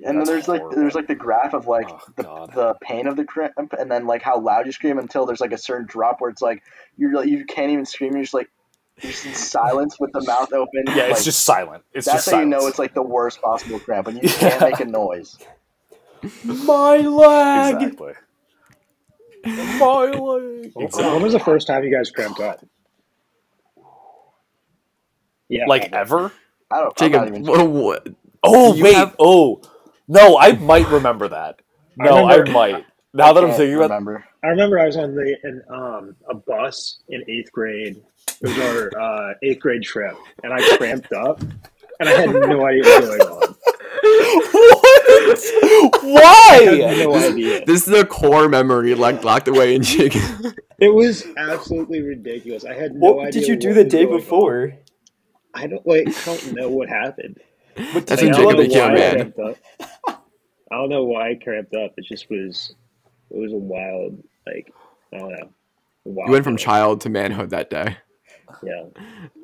[0.04, 0.66] And then there's horrible.
[0.66, 3.90] like there's like the graph of like oh, the, the pain of the cramp, and
[3.90, 6.62] then like how loud you scream until there's like a certain drop where it's like
[6.98, 8.12] you're like, you can't even scream.
[8.12, 8.50] You're just like
[9.00, 10.84] just in silence with the mouth open.
[10.88, 11.84] Yeah, it's just silent.
[11.92, 12.44] It's that's just how silence.
[12.44, 15.38] you know it's like the worst possible cramp when you can't make a noise.
[16.44, 17.82] My leg.
[17.82, 18.12] Exactly.
[19.44, 20.72] My leg.
[20.76, 21.12] Exactly.
[21.12, 22.64] When was the first time you guys cramped up?
[25.48, 26.32] Yeah, like ever.
[26.70, 26.96] I don't.
[26.96, 28.08] Jacob, what, what?
[28.42, 28.94] Oh wait.
[28.94, 29.16] Have...
[29.18, 29.60] Oh
[30.08, 31.60] no, I might remember that.
[31.96, 32.86] No, I, remember, I might.
[33.12, 34.24] Now I that I'm thinking about, remember.
[34.42, 38.58] I remember I was on the in, um, a bus in eighth grade it was
[38.58, 41.40] our uh, eighth grade trip, and I cramped up,
[42.00, 43.54] and I had no idea what was going on.
[44.02, 45.38] What?
[46.02, 46.94] Why?
[46.98, 47.64] no idea.
[47.64, 50.22] This is a core memory like locked away in chicken.
[50.78, 52.64] It was absolutely ridiculous.
[52.64, 53.40] I had no what idea.
[53.40, 54.64] Did you do the day before?
[54.64, 54.78] On.
[55.54, 56.08] I don't like.
[56.08, 57.38] I don't know what happened.
[57.92, 59.34] What That's when Jacob became man.
[60.08, 61.92] I don't know why I cramped up.
[61.96, 62.74] It just was.
[63.30, 64.72] It was a wild, like
[65.14, 65.50] I don't know.
[66.04, 67.96] You went from child to manhood that day.
[68.62, 68.84] Yeah.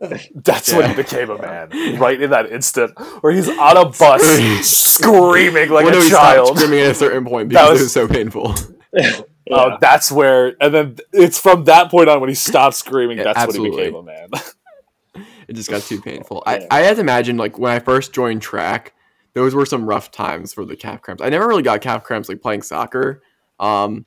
[0.34, 0.78] That's yeah.
[0.78, 1.98] when he became a man.
[1.98, 4.22] Right in that instant where he's on a bus
[4.62, 6.58] screaming like when a child.
[6.58, 8.54] Screaming at a certain point because was, it was so painful.
[8.92, 9.20] yeah.
[9.50, 13.38] Oh, that's where and then it's from that point on when he stopped screaming, that's
[13.38, 13.70] Absolutely.
[13.70, 15.26] when he became a man.
[15.48, 16.42] it just got too painful.
[16.46, 18.94] I, I had to imagine like when I first joined track,
[19.34, 21.22] those were some rough times for the calf cramps.
[21.22, 23.22] I never really got calf cramps like playing soccer.
[23.58, 24.04] Um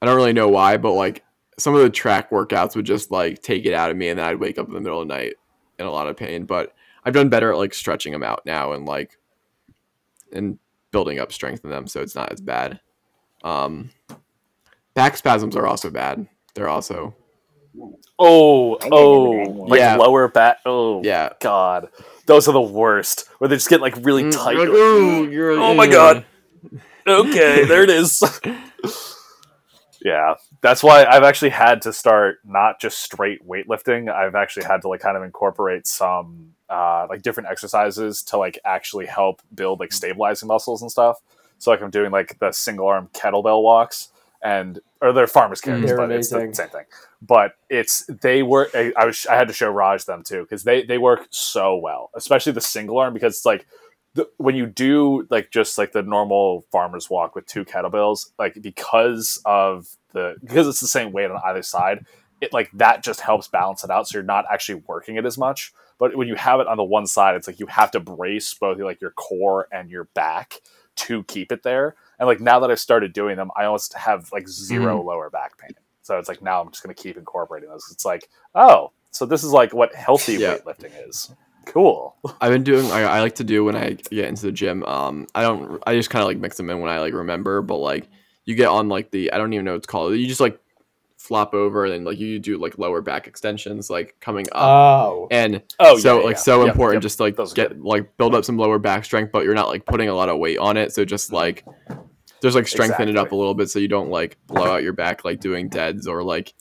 [0.00, 1.24] I don't really know why, but like
[1.60, 4.26] some of the track workouts would just like take it out of me, and then
[4.26, 5.34] I'd wake up in the middle of the night
[5.78, 6.44] in a lot of pain.
[6.44, 9.18] But I've done better at like stretching them out now and like
[10.32, 10.58] and
[10.90, 12.80] building up strength in them, so it's not as bad.
[13.44, 13.90] Um,
[14.94, 16.26] back spasms are also bad.
[16.54, 17.14] They're also
[18.18, 19.30] oh oh
[19.68, 19.96] like yeah.
[19.96, 20.58] lower back.
[20.66, 21.88] Oh yeah, God,
[22.26, 23.28] those are the worst.
[23.38, 24.56] Where they just get like really mm, tight.
[24.56, 25.28] Like, oh,
[25.60, 26.24] oh my God.
[27.06, 28.22] Okay, there it is.
[30.02, 34.12] yeah, that's why I've actually had to start not just straight weightlifting.
[34.12, 38.58] I've actually had to like kind of incorporate some uh, like different exercises to like
[38.64, 41.20] actually help build like stabilizing muscles and stuff.
[41.58, 44.08] So like I'm doing like the single arm kettlebell walks
[44.42, 46.40] and or they're farmers carries, they're but amazing.
[46.40, 46.84] it's the same thing.
[47.20, 48.74] But it's they work.
[48.74, 52.10] I was I had to show Raj them too because they they work so well,
[52.14, 53.66] especially the single arm because it's like
[54.14, 58.60] the, when you do like just like the normal farmer's walk with two kettlebells, like
[58.60, 62.06] because of the because it's the same weight on either side,
[62.40, 64.08] it like that just helps balance it out.
[64.08, 65.72] So you're not actually working it as much.
[65.98, 68.54] But when you have it on the one side, it's like you have to brace
[68.54, 70.60] both like your core and your back
[70.96, 71.94] to keep it there.
[72.18, 75.30] And like now that I've started doing them, I almost have like 0 mm lower
[75.30, 75.70] back pain.
[76.02, 77.86] So it's like now I'm just gonna keep incorporating those.
[77.92, 80.56] It's like, oh, so this is like what healthy yeah.
[80.56, 81.32] weightlifting is.
[81.72, 82.16] Cool.
[82.40, 82.90] I've been doing.
[82.90, 84.82] I, I, like to do when I get into the gym.
[84.84, 85.80] Um, I don't.
[85.86, 87.62] I just kind of like mix them in when I like remember.
[87.62, 88.08] But like,
[88.44, 89.32] you get on like the.
[89.32, 90.14] I don't even know what it's called.
[90.14, 90.60] You just like
[91.16, 94.62] flop over and then like you do like lower back extensions like coming up.
[94.62, 95.28] Oh.
[95.30, 96.42] And oh, so yeah, like yeah.
[96.42, 97.02] so yep, important yep.
[97.02, 99.86] just like Those get like build up some lower back strength, but you're not like
[99.86, 100.92] putting a lot of weight on it.
[100.92, 101.64] So just like
[102.42, 103.12] just like strengthen exactly.
[103.12, 105.68] it up a little bit so you don't like blow out your back like doing
[105.68, 106.52] deads or like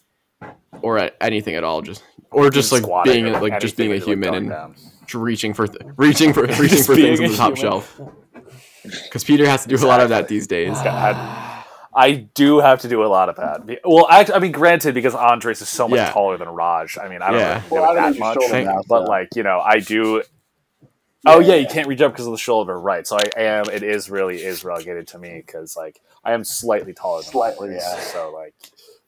[0.84, 1.82] or anything at all.
[1.82, 4.76] Just or just like being like just being a human and down
[5.16, 7.72] reaching for th- reaching for reaching for things on the top human.
[7.82, 8.00] shelf.
[8.84, 10.78] Because Peter has to do a lot of that these days.
[10.80, 11.16] Had,
[11.94, 13.82] I do have to do a lot of that.
[13.84, 16.12] Well, I, I mean, granted, because Andres is so much Yeah.
[16.12, 16.98] taller than Raj.
[16.98, 17.54] I mean, I don't Yeah.
[17.56, 19.80] really Well, know I that don't much, use now, but so- like you know, I
[19.80, 20.24] do.
[21.26, 21.56] Oh yeah, Yeah.
[21.56, 23.06] you can't reach up because of the shoulder, right?
[23.06, 23.66] So I am.
[23.70, 27.22] It is really is relegated to me because like I am slightly taller.
[27.22, 28.00] Than Slightly, Andres, yeah.
[28.00, 28.54] So like,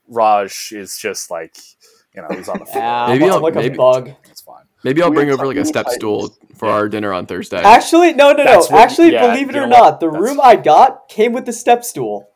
[0.10, 1.56] Raj is just like
[2.14, 2.84] you know he's on the floor.
[2.84, 4.12] Yeah, Maybe maybe I'll- like maybe- a bug.
[4.84, 4.89] It's fine.
[4.89, 6.57] Maybe I'll We bring over like a step stool Titans.
[6.59, 7.57] for our dinner on Thursday.
[7.61, 8.43] Actually, no, no, no.
[8.45, 9.69] That's what- Actually, yeah, believe it or what?
[9.69, 12.27] not, the That's- room I got came with the step stool.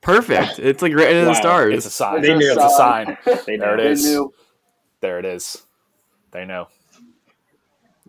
[0.00, 0.58] Perfect.
[0.58, 1.32] It's like right into Wow.
[1.32, 1.74] the stars.
[1.74, 2.22] It's a sign.
[2.22, 2.52] They knew.
[2.52, 3.16] It's a sign.
[3.46, 3.82] They There know.
[3.84, 4.02] it is.
[4.04, 4.32] They knew.
[5.00, 5.62] There it is.
[6.32, 6.68] They know.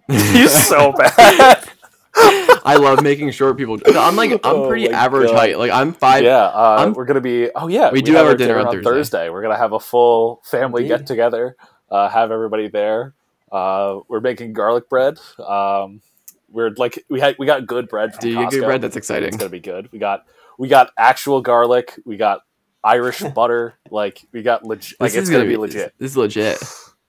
[0.10, 1.70] He's so bad.
[2.16, 3.80] I love making short people.
[3.98, 5.38] I'm like I'm Oh pretty my average God.
[5.38, 5.58] height.
[5.58, 6.24] Like I'm five.
[6.24, 7.50] yeah, uh, I'm- we're gonna be.
[7.56, 8.84] Oh yeah, We do have our dinner on Thursday.
[8.84, 9.30] Thursday.
[9.30, 10.98] We're gonna have a full family Indeed.
[11.00, 11.56] get together.
[11.90, 13.14] Uh, have everybody there.
[13.54, 15.20] Uh, we're making garlic bread.
[15.40, 16.02] Um,
[16.50, 18.14] we're like we had we got good bread.
[18.14, 18.82] From Do you get good bread?
[18.82, 19.28] That's exciting.
[19.30, 19.92] It's gonna be good.
[19.92, 20.26] We got
[20.58, 21.94] we got actual garlic.
[22.06, 22.42] We got
[22.84, 23.76] Irish butter.
[23.92, 25.00] Like we got legit.
[25.00, 25.94] Like This it's is gonna be legit.
[26.00, 26.62] This is legit.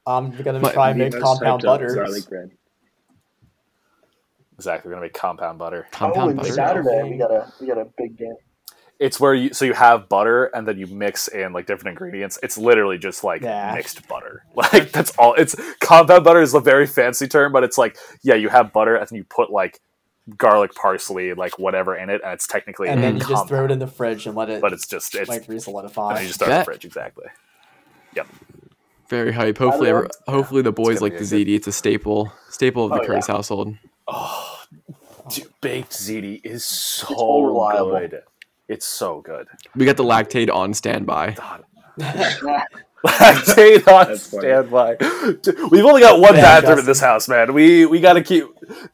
[0.06, 1.94] I'm gonna But- try and make compound butter.
[1.94, 2.50] Garlic bread.
[4.56, 4.88] Exactly.
[4.88, 5.86] We're gonna make compound butter.
[5.86, 6.52] Oh, Compound and butter.
[6.52, 8.36] Saturday we got a we got a big game.
[9.00, 12.38] It's where you so you have butter and then you mix in like different ingredients.
[12.42, 13.74] It's literally just like Yeah.
[13.74, 14.44] mixed butter.
[14.54, 15.34] Like that's all.
[15.34, 18.94] It's compound butter is a very fancy term, but it's like yeah, you have butter
[18.96, 19.80] and then you put like
[20.38, 23.64] garlic, parsley, like whatever in it, and it's technically And then you compound, just throw
[23.64, 26.14] it in the fridge and let it But it's just it's like and re-solidify.
[26.14, 26.58] then you just start in Yeah.
[26.60, 27.26] the fridge exactly.
[28.14, 28.26] Yep.
[29.10, 29.58] Very hype.
[29.58, 29.96] Hopefully, know.
[29.98, 31.56] every- hopefully the boys like the a good- ziti.
[31.56, 33.74] It's a staple staple of the Oh, Curtis household.
[34.08, 34.62] Oh,
[35.28, 37.90] dude, baked ziti is so so reliable.
[37.98, 38.22] good.
[38.68, 39.46] It's so good.
[39.76, 41.32] We got the Lactaid on standby.
[41.36, 41.64] God.
[43.06, 44.96] Lactaid on standby.
[45.70, 47.52] We've only got one Yeah, bathroom in this house, man.
[47.52, 48.44] We we got to keep.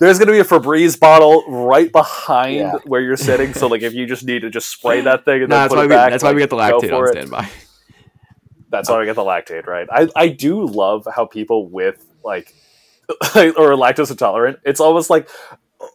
[0.01, 2.73] There's gonna be a Febreze bottle right behind Yeah.
[2.85, 3.55] where you're sitting.
[3.55, 5.69] So like, if you just need to just spray that thing and No, then that's
[5.75, 7.09] put why it we back, that's why we like, got the go Lactaid for on
[7.09, 7.13] it.
[7.13, 7.49] standby.
[8.71, 9.87] That's why we get the Lactaid, right?
[9.91, 12.53] I I do love how people with like
[13.11, 14.59] or lactose intolerant.
[14.65, 15.29] It's almost like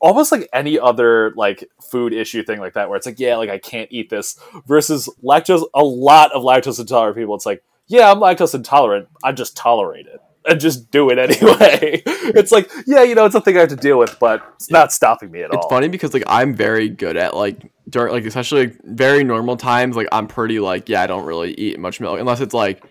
[0.01, 3.49] almost like any other like food issue thing like that where it's like yeah like
[3.49, 8.11] i can't eat this versus lactose a lot of lactose intolerant people it's like yeah
[8.11, 13.03] i'm lactose intolerant i just tolerate it and just do it anyway it's like yeah
[13.03, 15.41] you know it's a thing i have to deal with but it's not stopping me
[15.41, 15.59] at all.
[15.59, 19.57] It's funny because like I'm very good at like during like especially like, very normal
[19.57, 22.83] times like I'm pretty like yeah I don't really eat much milk unless it's like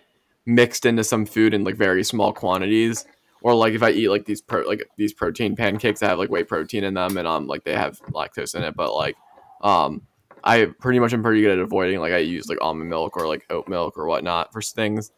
[0.46, 3.04] mixed into some food in like very small quantities
[3.44, 6.30] or like if I eat like these pro like these protein pancakes that have like
[6.30, 9.16] whey protein in them and um like they have lactose in it but like
[9.60, 10.02] um
[10.42, 13.28] I pretty much am pretty good at avoiding like I use like almond milk or
[13.28, 15.12] like oat milk or whatnot for things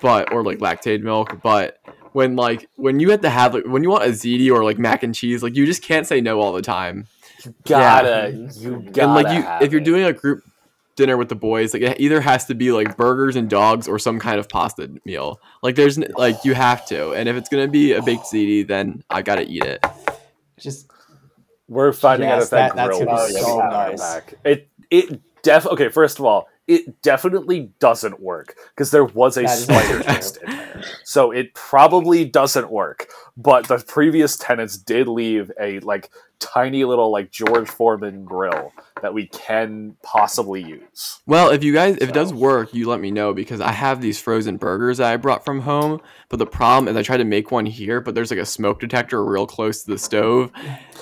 [0.00, 1.78] but or like Lactaid milk but
[2.12, 4.78] when like when you have to have like when you want a ziti or like
[4.78, 7.06] mac and cheese like you just can't say no all the time.
[7.44, 10.44] You gotta you gotta and like you if you're doing a group
[10.96, 13.98] dinner with the boys like it either has to be like burgers and dogs or
[13.98, 17.68] some kind of pasta meal like there's like you have to and if it's gonna
[17.68, 19.84] be a baked ziti then i gotta eat it
[20.58, 20.90] Just
[21.68, 24.00] We're finding out Yes, if that, that- that's grill gonna be so nice.
[24.00, 24.34] back.
[24.44, 25.88] It it def okay.
[25.88, 30.50] First of all, it definitely doesn't work because there was a spider also nest in
[30.50, 33.08] there, so it probably doesn't work.
[33.36, 38.72] But the previous tenants did leave a like tiny little like George Foreman grill
[39.02, 41.20] that we can possibly use.
[41.26, 44.00] well if you guys if it does work you let me know because i have
[44.00, 47.24] these frozen burgers that i brought from home but the problem is i tried to
[47.24, 50.50] make one here but there's like a smoke detector real close to the stove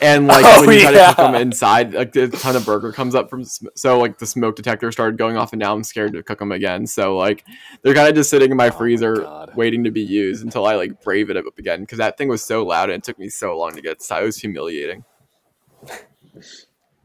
[0.03, 2.91] and like Oh, when you try to cook them inside like a ton of burger
[2.93, 5.85] comes up from sm- so like the smoke detector started going off and now i'm
[5.85, 7.45] scared to cook them again so like
[7.83, 9.53] they're kind of just sitting in my Oh freezer God.
[9.55, 12.43] waiting to be used until i like brave it up again because that thing was
[12.45, 15.05] so loud and it took me so long to get so it was humiliating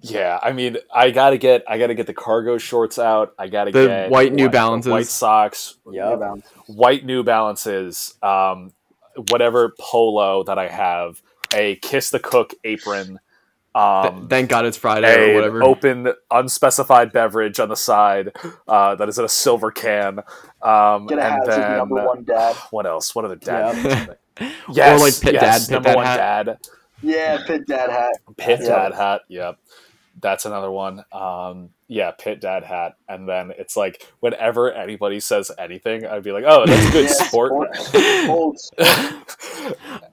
[0.01, 3.33] Yeah, I mean, I gotta get I gotta get the cargo shorts out.
[3.37, 4.91] I gotta The get white New what, Balances.
[4.91, 6.19] white socks, Yep.
[6.67, 8.71] white New Balances, um,
[9.29, 11.21] whatever polo that I have,
[11.53, 13.07] a Kiss the Cook apron,
[13.75, 18.31] Th- um, thank god it's friday or a whatever open unspecified beverage on the side
[18.67, 20.19] uh, that is in a silver can,
[20.63, 22.55] um, Get a and as then number one dad.
[22.71, 23.13] what else?
[23.13, 23.75] What other dad?
[23.85, 24.19] Yep.
[24.71, 26.17] Yes, Or like Pit yes, Dad, Pit number Dad one hat.
[26.45, 26.57] dad.
[27.01, 28.11] Yeah, pit dad hat.
[28.37, 28.67] Pit Yeah.
[28.67, 29.21] dad hat.
[29.29, 29.57] Yep.
[30.21, 31.05] That's another one.
[31.13, 32.95] Um, yeah, pit dad hat.
[33.07, 37.11] And then it's like whenever anybody says anything, I'd be like, oh, that's good Yeah,
[37.13, 37.53] sport.
[38.27, 38.57] Old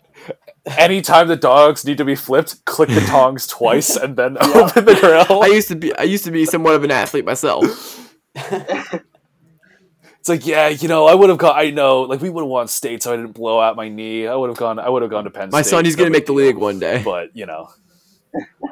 [0.78, 4.96] Anytime the dogs need to be flipped, click the tongs twice and then open the
[4.96, 5.42] grill.
[5.42, 8.10] i used to be i used to be somewhat of an athlete myself
[10.26, 11.54] It's like, yeah, you know, I would have gone.
[11.56, 14.26] I know, like we would have won state, so I didn't blow out my knee.
[14.26, 14.80] I would have gone.
[14.80, 15.56] I would have gone to Penn State.
[15.56, 15.70] my State.
[15.70, 17.68] son he's gonna make the league one day But you know,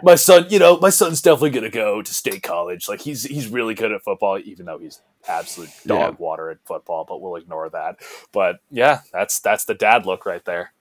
[0.03, 2.89] my son, you know, my son's definitely gonna go to state college.
[2.89, 6.17] Like he's he's really good at football, even though he's absolute dog yeah.
[6.19, 7.05] water at football.
[7.09, 8.01] But we'll ignore that.
[8.33, 10.73] But yeah, that's that's the dad look right there.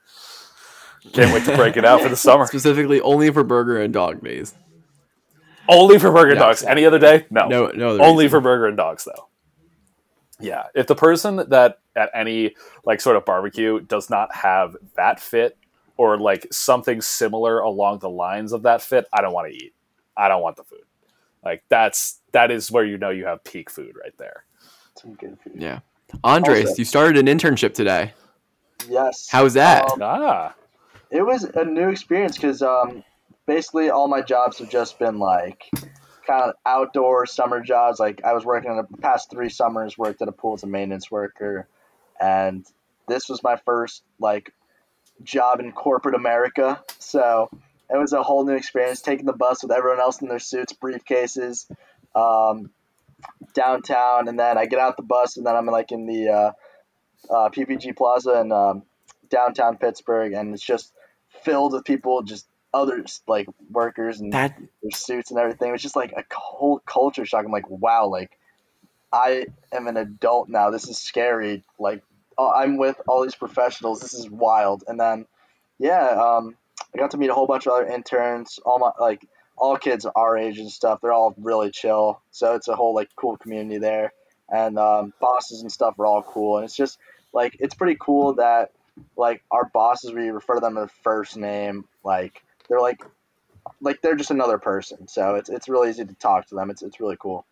[1.11, 2.47] Can't wait to break it out for the summer.
[2.47, 4.55] Specifically, only for burger and dog days.
[5.69, 6.63] Only for burger and dogs.
[6.63, 7.27] Any other day?
[7.29, 7.99] No, no, no.
[7.99, 8.29] Only reason.
[8.31, 9.27] for burger and dogs, though.
[10.43, 15.19] Yeah, if the person that at any like sort of barbecue does not have that
[15.19, 15.57] fit
[15.97, 19.73] or like something similar along the lines of that fit, I don't want to eat.
[20.17, 20.83] I don't want the food.
[21.43, 24.45] Like that's that is where you know you have peak food right there.
[24.95, 25.53] Some good food.
[25.55, 25.79] Yeah.
[26.23, 28.13] Andres, also, you started an internship today.
[28.89, 29.27] Yes.
[29.29, 29.89] How was that?
[29.91, 30.53] Um, ah.
[31.09, 33.03] It was a new experience because um,
[33.45, 35.69] basically all my jobs have just been like
[36.25, 37.99] kind of outdoor summer jobs.
[37.99, 40.67] Like I was working in the past three summers, worked at a pool as a
[40.67, 41.67] maintenance worker,
[42.19, 42.65] and
[43.07, 44.53] this was my first like
[45.23, 46.81] job in corporate America.
[46.99, 47.49] So
[47.89, 50.73] it was a whole new experience taking the bus with everyone else in their suits,
[50.73, 51.69] briefcases,
[52.15, 52.71] um,
[53.53, 56.51] downtown, and then I get out the bus and then I'm like in the uh,
[57.29, 58.83] uh, PPG Plaza in um,
[59.29, 60.93] downtown Pittsburgh, and it's just
[61.43, 64.57] filled with people just others like workers and that...
[64.81, 65.69] their suits and everything.
[65.69, 67.45] It was just like a whole culture shock.
[67.45, 68.31] I'm like, wow, like
[69.11, 70.69] I am an adult now.
[70.69, 71.63] This is scary.
[71.77, 72.03] Like
[72.37, 73.99] oh, I'm with all these professionals.
[73.99, 74.83] This is wild.
[74.87, 75.25] And then,
[75.79, 76.55] yeah, um,
[76.93, 78.59] I got to meet a whole bunch of other interns.
[78.65, 79.25] All my like
[79.57, 80.99] all kids our age and stuff.
[81.01, 82.21] They're all really chill.
[82.31, 84.13] So it's a whole like cool community there.
[84.49, 86.57] And um, bosses and stuff are all cool.
[86.57, 86.99] And it's just
[87.33, 88.71] like it's pretty cool that
[89.17, 93.03] like our bosses we refer to them as first name like they're like
[93.81, 95.07] like they're just another person.
[95.07, 96.69] So it's it's really easy to talk to them.
[96.69, 97.45] It's it's really cool.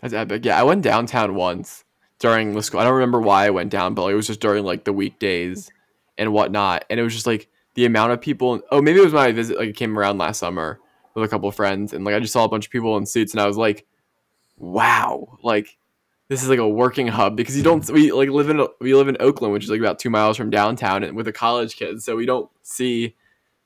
[0.00, 0.44] That's epic.
[0.44, 1.84] Yeah, I went downtown once
[2.18, 2.80] during the school.
[2.80, 4.92] I don't remember why I went down, but like, it was just during like the
[4.92, 5.70] weekdays
[6.16, 6.84] and whatnot.
[6.88, 8.60] And it was just like the amount of people.
[8.70, 9.58] Oh, maybe it was my visit.
[9.58, 10.80] Like it came around last summer
[11.14, 13.32] with a couple friends, and like I just saw a bunch of people in suits,
[13.32, 13.86] and I was like,
[14.56, 15.76] wow, like
[16.30, 19.08] this is like a working hub because you don't we like live in we live
[19.08, 22.00] in Oakland, which is like about two miles from downtown, and with a college kid,
[22.02, 23.16] so we don't see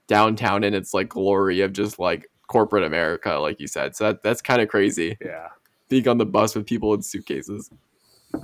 [0.07, 3.95] downtown in its like glory of just like corporate America, like you said.
[3.95, 5.19] So that, that's kind of crazy.
[5.23, 5.49] Yeah.
[5.91, 7.71] Being on the bus with people in suitcases.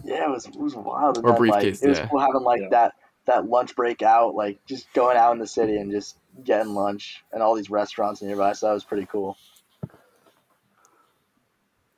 [0.04, 1.16] Yeah, it was it was wild.
[1.24, 1.80] Or then, briefcase.
[1.80, 2.08] Like, it was yeah.
[2.08, 2.68] cool having like yeah.
[2.70, 2.92] that
[3.24, 7.24] that lunch break out, like just going out in the city and just getting lunch
[7.32, 8.52] and all these restaurants nearby.
[8.52, 9.38] So that was pretty cool.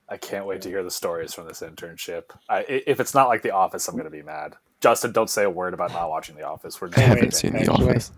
[0.09, 2.25] I can't wait to hear the stories from this internship.
[2.49, 4.57] I, if it's not like The Office, I'm going to be mad.
[4.81, 6.81] Justin, don't say a word about not watching The Office.
[6.81, 8.11] We're I haven't seen The Office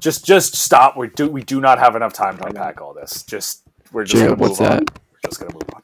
[0.00, 0.96] just just stop.
[0.96, 3.24] We do we do not have enough time to unpack all this.
[3.24, 4.80] Just we're just gonna move on.
[5.12, 5.82] We're just gonna move on.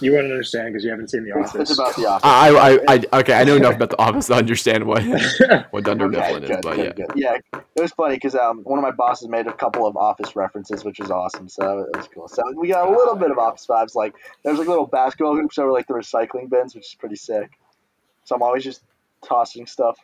[0.00, 1.70] You wouldn't understand because you haven't seen The Office.
[1.70, 2.24] It's about The Office.
[2.24, 5.02] I, I, I, okay, I know enough about The Office to understand what
[5.70, 7.12] what Dunder okay, Mifflin is, but good, yeah, good.
[7.16, 10.36] yeah, it was funny because um, one of my bosses made a couple of Office
[10.36, 11.48] references, which was awesome.
[11.48, 12.28] So it was cool.
[12.28, 13.94] So we got a little bit of Office vibes.
[13.94, 17.50] Like there's like little basketball hoops over like the recycling bins, which is pretty sick.
[18.24, 18.82] So I'm always just
[19.24, 19.98] tossing stuff,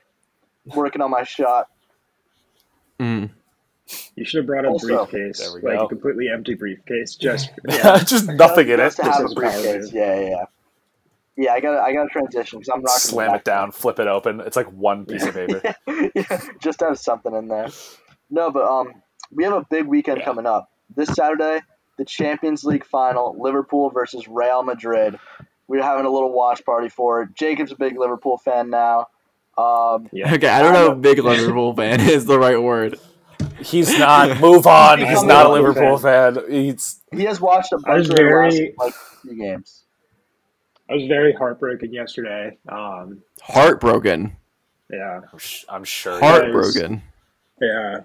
[0.65, 1.69] working on my shot.
[2.99, 3.31] Mm.
[4.17, 5.85] You should have brought a also, briefcase, like go.
[5.85, 7.99] a completely empty briefcase, just yeah.
[7.99, 8.91] just nothing in it.
[8.93, 9.93] To have a briefcase.
[9.93, 10.45] Yeah, yeah, yeah.
[11.37, 13.99] Yeah, I got I got to transition because I'm not gonna slam it down, flip
[13.99, 14.41] it open.
[14.41, 15.75] It's like one piece of paper.
[16.15, 17.69] yeah, just have something in there.
[18.31, 20.25] No, but um, we have a big weekend yeah.
[20.25, 21.61] coming up this Saturday.
[21.99, 25.19] The Champions League final, Liverpool versus Real Madrid.
[25.69, 27.35] We're having a little watch party for it.
[27.35, 29.09] Jacob's a big Liverpool fan now.
[29.57, 30.35] Um, yeah.
[30.35, 32.99] Okay, I don't know if big Liverpool fan is the right word.
[33.65, 34.41] He's not.
[34.41, 34.99] Move on.
[35.01, 36.39] He's not a Liverpool fan.
[36.49, 39.85] He's he has watched a bunch of very, last, like few games.
[40.91, 42.59] I was very heartbroken yesterday.
[42.69, 44.37] Um, heartbroken.
[44.91, 45.21] Yeah,
[45.69, 46.21] I'm sure.
[46.21, 47.03] Heartbroken.
[47.61, 48.01] Yeah.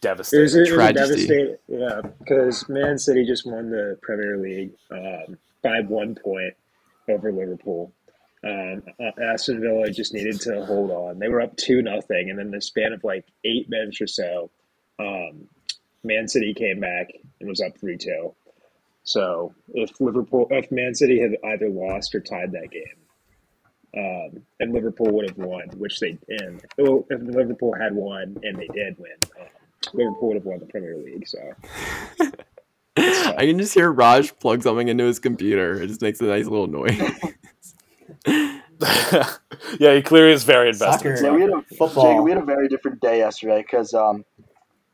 [0.00, 0.40] Devastating.
[0.40, 1.56] It was, it was devastating.
[1.66, 6.54] Yeah, because Man City just won the Premier League um, by one point
[7.08, 7.92] over Liverpool.
[8.44, 8.82] Um,
[9.20, 11.18] Aston Villa just needed to hold on.
[11.18, 14.50] They were up two nothing, and then the span of like eight minutes or so,
[15.02, 15.48] um,
[16.04, 18.34] Man City came back and was up three two.
[19.04, 22.84] So if Liverpool, if Man City had either lost or tied that game,
[23.96, 26.64] um, and Liverpool would have won, which they did.
[26.78, 29.46] If Liverpool had won and they did win, um,
[29.92, 31.26] Liverpool would have won the Premier League.
[31.28, 31.38] So.
[32.96, 35.80] I can just hear Raj plug something into his computer.
[35.80, 37.00] It just makes a nice little noise.
[39.78, 41.18] yeah, he clearly is very invested.
[41.22, 42.12] Yeah, we had a football.
[42.12, 44.24] Jacob, we had a very different day yesterday because um,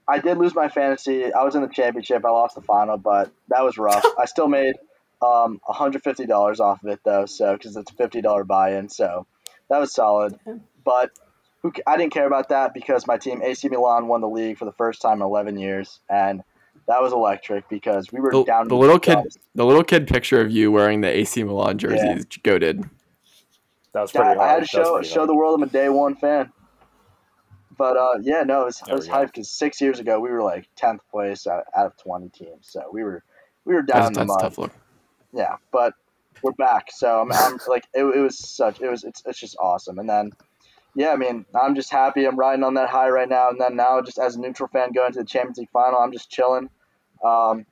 [0.09, 1.33] I did lose my fantasy.
[1.33, 2.25] I was in the championship.
[2.25, 4.05] I lost the final, but that was rough.
[4.19, 4.75] I still made
[5.21, 9.27] um, $150 off of it though, so because it's a $50 buy-in, so
[9.69, 10.39] that was solid.
[10.85, 11.11] But
[11.63, 14.65] who I didn't care about that because my team AC Milan won the league for
[14.65, 16.43] the first time in 11 years, and
[16.87, 18.69] that was electric because we were the, down.
[18.69, 19.19] The little kid,
[19.55, 22.17] the little kid picture of you wearing the AC Milan jersey yeah.
[22.17, 22.89] is goaded.
[23.93, 24.39] That was pretty.
[24.39, 25.29] I, I had to show show hard.
[25.29, 26.53] the world I'm a day one fan.
[27.79, 30.43] But uh, yeah, no, it was, it was hyped because six years ago we were
[30.43, 33.23] like tenth place out, out, of twenty teams, so we were
[33.65, 34.41] we were down that's, in the mud.
[34.41, 34.73] Tough look.
[35.33, 35.95] Yeah, but
[36.43, 39.57] we're back, so I'm, I'm like it, it was such it was it's, it's just
[39.61, 40.33] awesome, and then
[40.95, 42.25] yeah, I mean, I'm just happy.
[42.25, 43.51] I'm riding on that high right now.
[43.51, 46.11] And then now, just as a neutral fan going to the Champions League final, I'm
[46.11, 46.71] just chilling.
[47.25, 47.67] Um,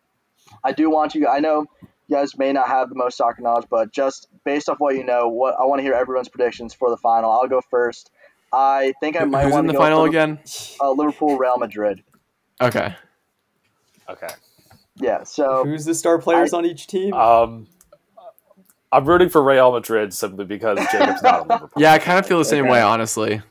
[0.63, 1.27] I do want you.
[1.27, 1.67] I know
[2.07, 5.05] you guys may not have the most soccer knowledge, but just based off what you
[5.05, 7.31] know, what I want to hear everyone's predictions for the final.
[7.31, 8.11] I'll go first.
[8.53, 10.39] I think I might Who's in the go final again?
[10.81, 12.03] Uh, Liverpool, Real Madrid.
[12.61, 12.95] Okay.
[14.09, 14.29] Okay.
[14.97, 15.25] Yeah.
[15.25, 17.13] So who's the star players I, on each team?
[17.13, 17.67] Um,
[18.93, 21.83] I'm rooting for Real Madrid simply because Jacob's not a Liverpool.
[21.83, 22.73] Yeah, I kind of feel the same okay.
[22.73, 23.43] way, honestly.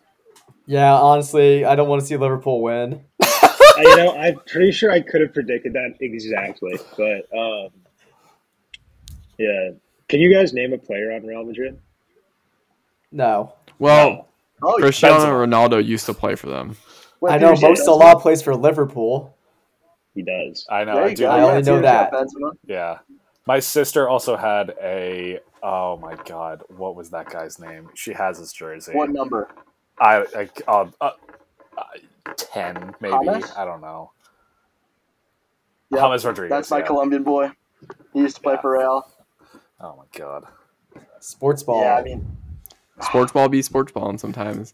[0.66, 3.04] Yeah, honestly, I don't want to see Liverpool win.
[3.22, 7.70] I, you know, I'm pretty sure I could have predicted that exactly, but um,
[9.38, 9.72] yeah.
[10.08, 11.80] Can you guys name a player on Real Madrid?
[13.12, 13.54] No.
[13.80, 14.28] Well, no.
[14.62, 16.76] Oh, Cristiano Ronaldo used to play for them.
[17.28, 19.36] I know Mo Salah plays for Liverpool.
[20.14, 20.66] He does.
[20.70, 21.04] I know.
[21.04, 22.14] I, do I only know that.
[22.66, 23.00] Yeah.
[23.48, 25.40] My sister also had a.
[25.62, 27.90] Oh my god, what was that guy's name?
[27.96, 28.94] She has his jersey.
[28.94, 29.50] What number?
[30.00, 31.12] I, I uh, uh,
[31.78, 33.16] uh, ten maybe.
[33.58, 34.12] I don't know.
[35.92, 36.50] Yeah, James Rodriguez.
[36.50, 36.86] That's my yeah.
[36.86, 37.52] Colombian boy.
[38.14, 38.62] He used to play yeah.
[38.62, 39.12] for Real.
[39.80, 40.46] Oh my god.
[41.20, 41.82] Sports ball.
[41.82, 42.26] Yeah, I mean,
[43.02, 44.74] sports ball be sports ball, and sometimes.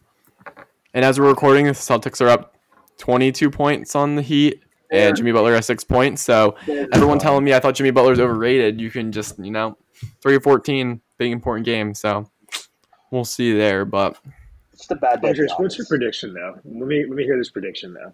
[0.94, 2.56] And as we're recording, the Celtics are up
[2.98, 4.62] twenty-two points on the Heat
[4.92, 6.22] and Jimmy Butler has six points.
[6.22, 9.78] So everyone telling me I thought Jimmy Butler's overrated, you can just you know
[10.22, 11.94] three or fourteen, big important game.
[11.94, 12.30] So
[13.10, 14.18] we'll see there, but
[14.74, 15.30] it's the bad day.
[15.30, 16.60] Andres, what's your prediction though?
[16.66, 18.12] Let me let me hear this prediction though.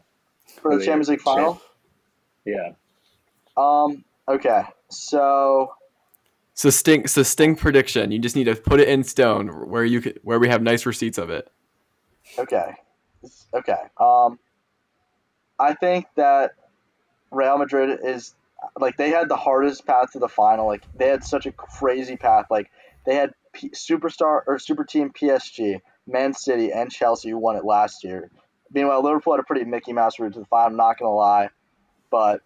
[0.61, 1.61] for the Champions League final.
[2.45, 2.73] Yeah.
[3.57, 4.05] Um.
[4.27, 4.63] Okay.
[4.89, 5.73] So.
[6.57, 8.09] Succinct, succinct prediction.
[8.09, 10.87] You just need to put it in stone where you could, where we have nice
[10.87, 11.51] receipts of it.
[12.39, 12.73] Okay.
[13.53, 13.77] Okay.
[13.99, 14.39] Um.
[15.59, 16.53] I think that
[17.29, 18.33] Real Madrid is
[18.79, 20.65] like they had the hardest path to the final.
[20.65, 22.47] Like they had such a crazy path.
[22.49, 22.71] Like
[23.05, 27.65] they had P- superstar or super team PSG, Man City, and Chelsea who won it
[27.65, 28.31] last year.
[28.73, 30.71] Meanwhile, Liverpool had a pretty Mickey Mouse route to the final.
[30.71, 31.49] I'm not gonna lie,
[32.09, 32.41] but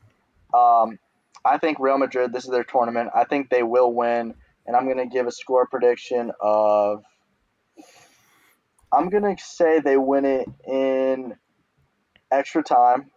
[0.54, 1.00] um,
[1.44, 2.34] I think Real Madrid.
[2.34, 3.10] This is their tournament.
[3.16, 7.04] I think they will win, and I'm gonna give a score prediction of.
[8.94, 11.36] I'm gonna say they win it in
[12.32, 13.12] extra time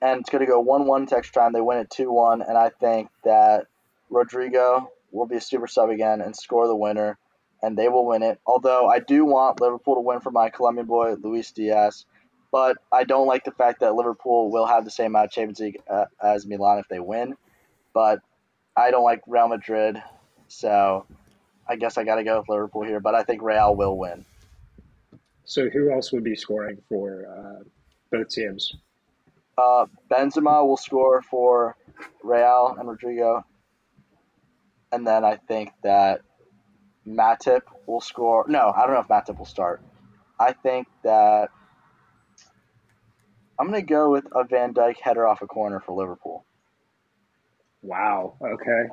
[0.00, 1.52] and it's going to go 1 1 to extra time.
[1.52, 3.66] They win it 2 1, and I think that
[4.10, 7.18] Rodrygo will be a super sub again and score the winner,
[7.62, 8.40] and they will win it.
[8.46, 12.04] Although I do want Liverpool to win for my Colombian boy, Luis Diaz,
[12.50, 15.60] but I don't like the fact that Liverpool will have the same amount of Champions
[15.60, 17.36] League uh, as Milan if they win.
[17.92, 18.20] But
[18.76, 20.02] I don't like Real Madrid,
[20.46, 21.06] so
[21.68, 24.24] I guess I got to go with Liverpool here, but I think Real will win.
[25.44, 27.64] So who else would be scoring for uh,
[28.10, 28.74] both teams?
[29.56, 31.76] Uh, Benzema will score for
[32.22, 33.42] Real and Rodrygo,
[34.92, 36.20] And then I think that
[37.06, 38.44] Matip will score.
[38.48, 39.82] No, I don't know if Matip will start.
[40.38, 41.50] I think that
[43.58, 46.44] I'm going to go with a Van Dijk header off a corner for Liverpool.
[47.82, 48.34] Wow.
[48.40, 48.88] Okay.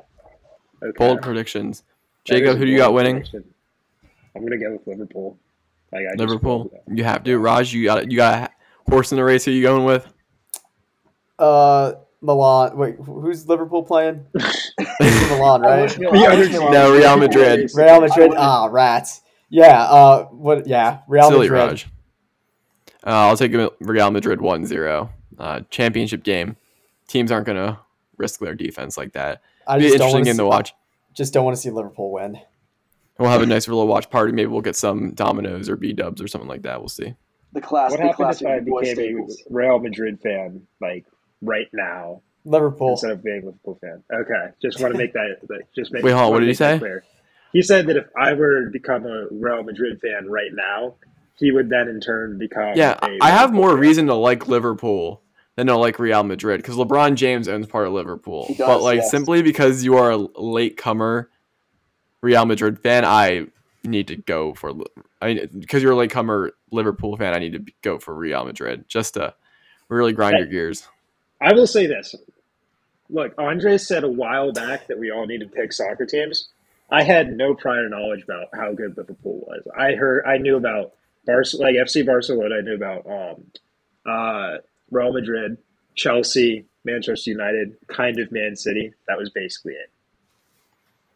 [0.83, 0.97] okay.
[0.97, 1.83] Bold predictions.
[2.23, 3.17] Jacob, who do you got winning?
[3.17, 3.43] Prediction.
[4.35, 5.37] I'm going to go with Liverpool.
[5.91, 6.71] Like Liverpool.
[6.91, 7.37] You have to.
[7.37, 8.51] Raj, you got you got
[8.87, 9.45] a horse in the race.
[9.45, 10.11] Who you going with?
[11.39, 12.75] Uh, Milan.
[12.75, 14.25] Wait, who's Liverpool playing?
[14.99, 15.99] Milan, right?
[15.99, 16.11] no,
[16.91, 17.69] Real Madrid.
[17.75, 18.33] Real Madrid.
[18.35, 19.21] Ah, rats.
[19.49, 19.83] Yeah.
[19.83, 20.67] Uh, what?
[20.67, 21.69] Yeah, Real Silly Madrid.
[21.69, 21.87] Raj.
[23.05, 25.09] Uh, I'll take Real Madrid 1-0.
[25.37, 26.55] Uh, championship game.
[27.07, 27.79] Teams aren't gonna
[28.17, 29.41] risk their defense like that.
[29.67, 30.73] I Be an interesting game see, to watch.
[31.13, 32.39] Just don't want to see Liverpool win.
[33.17, 34.33] We'll have a nice little watch party.
[34.33, 36.79] Maybe we'll get some Domino's or B dubs or something like that.
[36.79, 37.13] We'll see.
[37.53, 37.91] The class.
[37.91, 40.67] What happens if I became a Real Madrid fan?
[40.81, 41.05] Like
[41.41, 42.21] right now.
[42.43, 44.03] Liverpool instead of being a Liverpool fan.
[44.13, 45.37] Okay, just want to make that.
[45.75, 46.03] Just make.
[46.03, 46.31] Wait, hold on.
[46.31, 46.77] What did he say?
[46.77, 47.03] Clear.
[47.53, 50.95] He said that if I were to become a Real Madrid fan right now,
[51.37, 52.73] he would then in turn become.
[52.75, 53.79] Yeah, I have more fan.
[53.79, 55.21] reason to like Liverpool
[55.55, 58.45] than to like Real Madrid because LeBron James owns part of Liverpool.
[58.47, 59.11] Does, but like yes.
[59.11, 61.29] simply because you are a late comer
[62.21, 63.47] Real Madrid fan, I
[63.83, 64.73] need to go for.
[65.21, 68.85] I because you're a late comer Liverpool fan, I need to go for Real Madrid
[68.87, 69.33] just to
[69.89, 70.87] really grind your gears.
[71.41, 72.15] I will say this.
[73.09, 76.49] Look, Andre said a while back that we all need to pick soccer teams.
[76.89, 79.63] I had no prior knowledge about how good Liverpool was.
[79.77, 80.93] I heard, I knew about
[81.25, 83.45] Bar- like FC Barcelona, I knew about um,
[84.05, 84.57] uh,
[84.91, 85.57] Real Madrid,
[85.95, 88.93] Chelsea, Manchester United, kind of Man City.
[89.07, 89.89] That was basically it.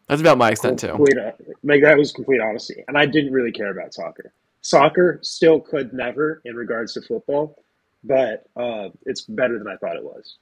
[0.07, 1.55] That's about my extent complete, too.
[1.63, 4.33] Like that was complete honesty, and I didn't really care about soccer.
[4.61, 7.63] Soccer still could never in regards to football,
[8.03, 10.37] but uh, it's better than I thought it was.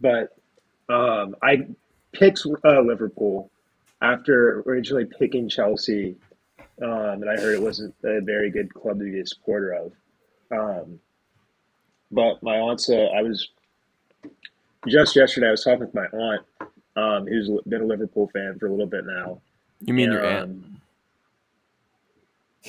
[0.00, 0.36] But
[0.88, 1.66] um, I
[2.12, 3.50] picked uh, Liverpool
[4.02, 6.16] after originally picking Chelsea,
[6.82, 9.92] um, and I heard it wasn't a very good club to be a supporter of.
[10.50, 11.00] Um,
[12.10, 13.48] but my aunt's, uh, I was
[14.88, 16.42] just yesterday, I was talking with my aunt,
[16.96, 19.40] um, who's been a Liverpool fan for a little bit now.
[19.80, 20.42] You mean and, your aunt?
[20.44, 20.80] Um,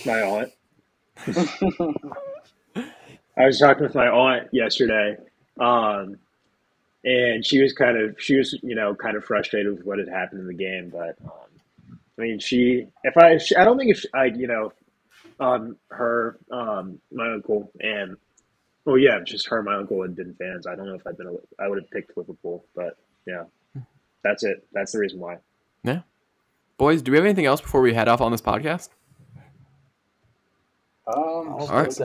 [0.06, 0.52] my aunt.
[3.36, 5.18] I was talking with my aunt yesterday,
[5.60, 6.18] um,
[7.04, 10.08] and she was kind of she was you know kind of frustrated with what had
[10.08, 10.90] happened in the game.
[10.90, 11.53] But um,
[12.18, 14.72] I mean, she if I she, I don't think if I you know
[15.40, 18.18] um, her um, my uncle and
[18.86, 20.68] well yeah just her my uncle had been fans.
[20.68, 23.44] I don't know if I'd been a, I would have picked Liverpool, but yeah,
[24.24, 24.68] that's it.
[24.74, 25.38] That's the reason why.
[25.84, 26.02] Yeah,
[26.78, 28.90] boys, do we have anything else before we head off on this podcast?
[31.06, 32.00] Um, all right.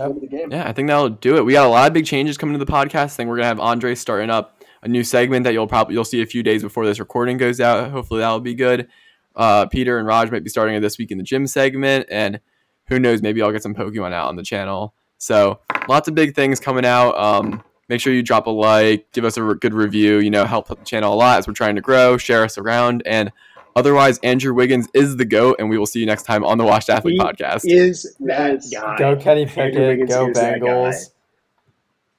[0.51, 1.45] Yeah, I think that'll do it.
[1.45, 3.05] We got a lot of big changes coming to the podcast.
[3.05, 6.05] I think we're gonna have Andre starting up a new segment that you'll probably you'll
[6.05, 7.91] see a few days before this recording goes out.
[7.91, 8.89] Hopefully that'll be good.
[9.39, 12.41] Uh, Peter and Raj might be starting it this week in the gym segment, and
[12.89, 14.93] who knows, maybe I'll get some Pokemon out on the channel.
[15.17, 17.17] So lots of big things coming out.
[17.19, 20.19] Um, make sure you drop a like, give us a re- good review.
[20.19, 22.19] You know, help the channel a lot as we're trying to grow.
[22.19, 23.33] Share us around, and
[23.79, 26.65] Otherwise, Andrew Wiggins is the GOAT, and we will see you next time on the
[26.65, 27.61] Washed Athlete he podcast.
[27.63, 28.99] Is that guy.
[28.99, 31.11] Go Kenny Pickett, go Bengals.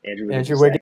[0.06, 0.50] Andrew Wiggins.
[0.50, 0.78] Andrew Wiggins.